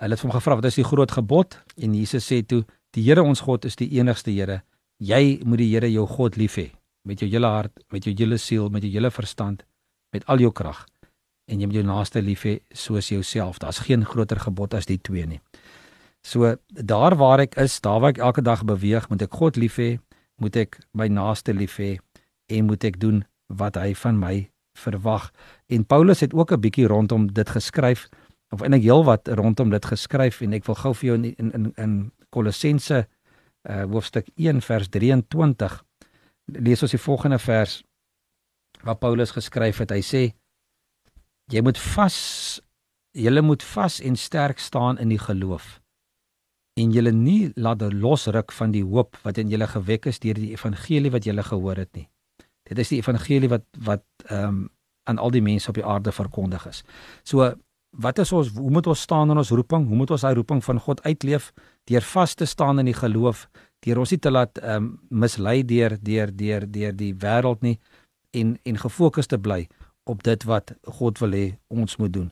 Hulle 0.00 0.16
het 0.16 0.22
hom 0.24 0.32
gevra 0.32 0.56
wat 0.56 0.64
is 0.70 0.78
die 0.80 0.86
groot 0.86 1.12
gebod 1.12 1.58
en 1.76 1.94
Jesus 1.94 2.24
sê 2.24 2.40
toe 2.42 2.62
die 2.96 3.04
Here 3.04 3.22
ons 3.22 3.42
God 3.44 3.66
is 3.68 3.76
die 3.76 3.90
enigste 3.98 4.32
Here. 4.32 4.62
Jy 4.98 5.40
moet 5.44 5.60
die 5.60 5.68
Here 5.74 5.90
jou 5.92 6.06
God 6.08 6.38
lief 6.40 6.56
hê 6.56 6.70
met 7.04 7.20
jou 7.20 7.28
hele 7.30 7.48
hart, 7.48 7.72
met 7.92 8.04
jou 8.04 8.12
hele 8.12 8.36
siel, 8.36 8.68
met 8.68 8.84
jou 8.84 8.90
hele 8.92 9.10
verstand, 9.10 9.62
met 10.12 10.24
al 10.28 10.40
jou 10.40 10.50
krag 10.52 10.86
en 11.50 11.60
jy 11.60 11.66
moet 11.66 11.80
jou 11.80 11.86
naaste 11.86 12.22
lief 12.22 12.44
hê 12.46 12.54
soos 12.76 13.10
jouself. 13.10 13.58
Daar's 13.58 13.82
geen 13.84 14.04
groter 14.06 14.40
gebod 14.40 14.74
as 14.78 14.86
die 14.86 15.00
twee 15.02 15.26
nie. 15.26 15.40
So 16.22 16.54
daar 16.68 17.16
waar 17.18 17.42
ek 17.44 17.56
is, 17.60 17.80
daar 17.80 18.00
waar 18.00 18.14
ek 18.14 18.22
elke 18.22 18.44
dag 18.44 18.64
beweeg, 18.68 19.08
moet 19.10 19.24
ek 19.26 19.36
God 19.36 19.58
lief 19.60 19.80
hê, 19.80 19.98
moet 20.40 20.56
ek 20.56 20.78
my 20.92 21.08
naaste 21.08 21.52
lief 21.56 21.78
hê 21.80 21.96
en 22.52 22.68
moet 22.68 22.84
ek 22.84 23.00
doen 23.00 23.24
wat 23.48 23.76
hy 23.80 23.92
van 23.98 24.20
my 24.20 24.34
verwag. 24.78 25.30
En 25.68 25.84
Paulus 25.84 26.20
het 26.20 26.34
ook 26.34 26.52
'n 26.52 26.60
bietjie 26.60 26.86
rondom 26.86 27.32
dit 27.32 27.48
geskryf 27.48 28.08
of 28.50 28.62
eintlik 28.62 28.82
heel 28.82 29.04
wat 29.04 29.28
rondom 29.38 29.70
dit 29.70 29.84
geskryf 29.92 30.40
en 30.44 30.56
ek 30.58 30.66
wil 30.66 30.78
gou 30.82 30.94
vir 30.94 31.08
jou 31.10 31.18
in 31.20 31.52
in 31.54 31.70
in 31.76 31.94
Kolossense 32.30 33.04
uh, 33.68 33.84
hoofstuk 33.90 34.28
1 34.36 34.62
vers 34.62 34.88
23 34.88 35.78
lees 36.58 36.82
ons 36.82 36.94
die 36.94 37.02
volgende 37.02 37.38
vers 37.38 37.80
wat 38.86 39.00
Paulus 39.00 39.34
geskryf 39.34 39.82
het. 39.82 39.90
Hy 39.90 40.02
sê 40.02 40.22
jy 41.50 41.62
moet 41.62 41.78
vas 41.78 42.18
julle 43.12 43.42
moet 43.42 43.62
vas 43.74 43.98
en 44.00 44.16
sterk 44.16 44.58
staan 44.62 44.98
in 45.02 45.10
die 45.10 45.18
geloof 45.18 45.80
en 46.78 46.92
julle 46.94 47.12
nie 47.12 47.50
laat 47.56 47.82
losruk 47.92 48.54
van 48.54 48.72
die 48.72 48.84
hoop 48.86 49.18
wat 49.24 49.38
in 49.42 49.50
julle 49.50 49.66
gewek 49.66 50.06
is 50.06 50.22
deur 50.22 50.38
die 50.38 50.52
evangelie 50.54 51.10
wat 51.10 51.26
julle 51.26 51.42
gehoor 51.42 51.82
het 51.82 51.90
nie. 51.98 52.06
Dit 52.70 52.78
is 52.78 52.92
die 52.94 53.00
evangelie 53.02 53.50
wat 53.50 53.66
wat 53.78 54.06
ehm 54.26 54.46
um, 54.48 54.68
aan 55.08 55.18
al 55.18 55.32
die 55.32 55.42
mense 55.42 55.70
op 55.70 55.74
die 55.74 55.84
aarde 55.84 56.12
verkondig 56.12 56.66
is. 56.68 56.82
So 57.24 57.54
wat 57.90 58.18
is 58.18 58.32
ons 58.32 58.48
hoe 58.54 58.70
moet 58.70 58.86
ons 58.86 59.00
staan 59.00 59.30
in 59.30 59.36
ons 59.36 59.50
roeping? 59.50 59.86
Hoe 59.88 59.96
moet 59.96 60.10
ons 60.10 60.20
daai 60.20 60.34
roeping 60.34 60.64
van 60.64 60.80
God 60.80 61.02
uitleef? 61.02 61.52
Deur 61.90 62.02
vas 62.02 62.34
te 62.34 62.46
staan 62.46 62.78
in 62.78 62.84
die 62.86 62.94
geloof, 62.94 63.48
deur 63.84 63.98
ons 63.98 64.10
nie 64.10 64.20
te 64.20 64.30
laat 64.30 64.58
ehm 64.62 64.76
um, 64.76 64.98
mislei 65.10 65.64
deur 65.66 65.98
deur 66.00 66.36
deur 66.36 66.70
deur 66.70 66.96
die 66.96 67.14
wêreld 67.14 67.62
nie 67.62 67.80
en 68.30 68.58
en 68.64 68.78
gefokus 68.78 69.26
te 69.26 69.38
bly 69.38 69.68
op 70.04 70.22
dit 70.22 70.44
wat 70.44 70.72
God 71.00 71.18
wil 71.18 71.32
hê 71.34 71.58
ons 71.68 71.96
moet 71.96 72.12
doen. 72.12 72.30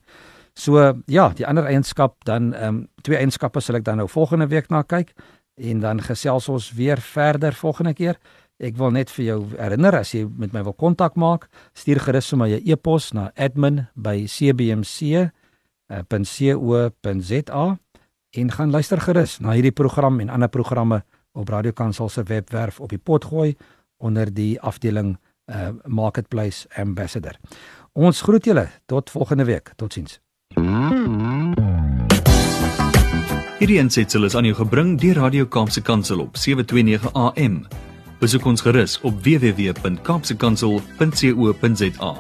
So 0.55 0.95
ja, 1.07 1.29
die 1.35 1.47
ander 1.47 1.67
eienskap 1.67 2.25
dan 2.25 2.55
ehm 2.55 2.69
um, 2.69 2.89
twee 3.03 3.19
eienskappe 3.19 3.61
sal 3.61 3.77
ek 3.77 3.85
dan 3.85 3.97
nou 3.97 4.09
volgende 4.09 4.47
week 4.47 4.71
na 4.71 4.83
kyk 4.83 5.15
en 5.59 5.81
dan 5.81 6.01
gesels 6.01 6.49
ons 6.49 6.73
weer 6.73 7.01
verder 7.01 7.53
volgende 7.53 7.95
keer. 7.95 8.19
Ek 8.59 8.77
wil 8.77 8.91
net 8.91 9.11
vir 9.11 9.25
jou 9.25 9.45
herinner 9.59 9.95
as 9.95 10.15
jy 10.15 10.27
met 10.27 10.53
my 10.53 10.63
wil 10.63 10.75
kontak 10.75 11.15
maak, 11.15 11.49
stuur 11.75 11.99
gerus 11.99 12.33
my 12.33 12.51
'n 12.51 12.63
e-pos 12.67 13.13
na 13.13 13.31
admin@cbmc.co.za 13.37 15.38
en 18.31 18.53
gaan 18.53 18.71
luister 18.71 19.01
gerus 19.01 19.39
na 19.39 19.53
hierdie 19.57 19.73
program 19.73 20.21
en 20.21 20.29
ander 20.29 20.49
programme 20.49 21.05
op 21.33 21.49
Radio 21.49 21.73
Kansel 21.73 22.09
se 22.09 22.23
webwerf 22.23 22.81
op 22.81 22.89
die 22.89 22.99
pot 22.99 23.25
gooi 23.25 23.57
onder 23.97 24.35
die 24.35 24.61
afdeling 24.61 25.19
uh, 25.47 25.69
Marketplace 25.85 26.69
Ambassador. 26.77 27.37
Ons 27.93 28.21
groet 28.21 28.45
julle 28.45 28.69
tot 28.87 29.11
volgende 29.11 29.45
week. 29.45 29.73
Totsiens. 29.77 30.21
Hierdie 33.59 33.79
ensitsel 33.79 34.25
is 34.25 34.35
aan 34.39 34.45
jou 34.45 34.55
gebring 34.55 35.01
deur 35.01 35.15
Radio 35.19 35.47
Kaapse 35.47 35.83
Kansel 35.83 36.21
op 36.21 36.37
729 36.37 37.13
AM. 37.13 37.67
Besoek 38.19 38.45
ons 38.45 38.61
gerus 38.61 39.01
op 39.01 39.23
www.kaapsekansel.co.za. 39.23 42.17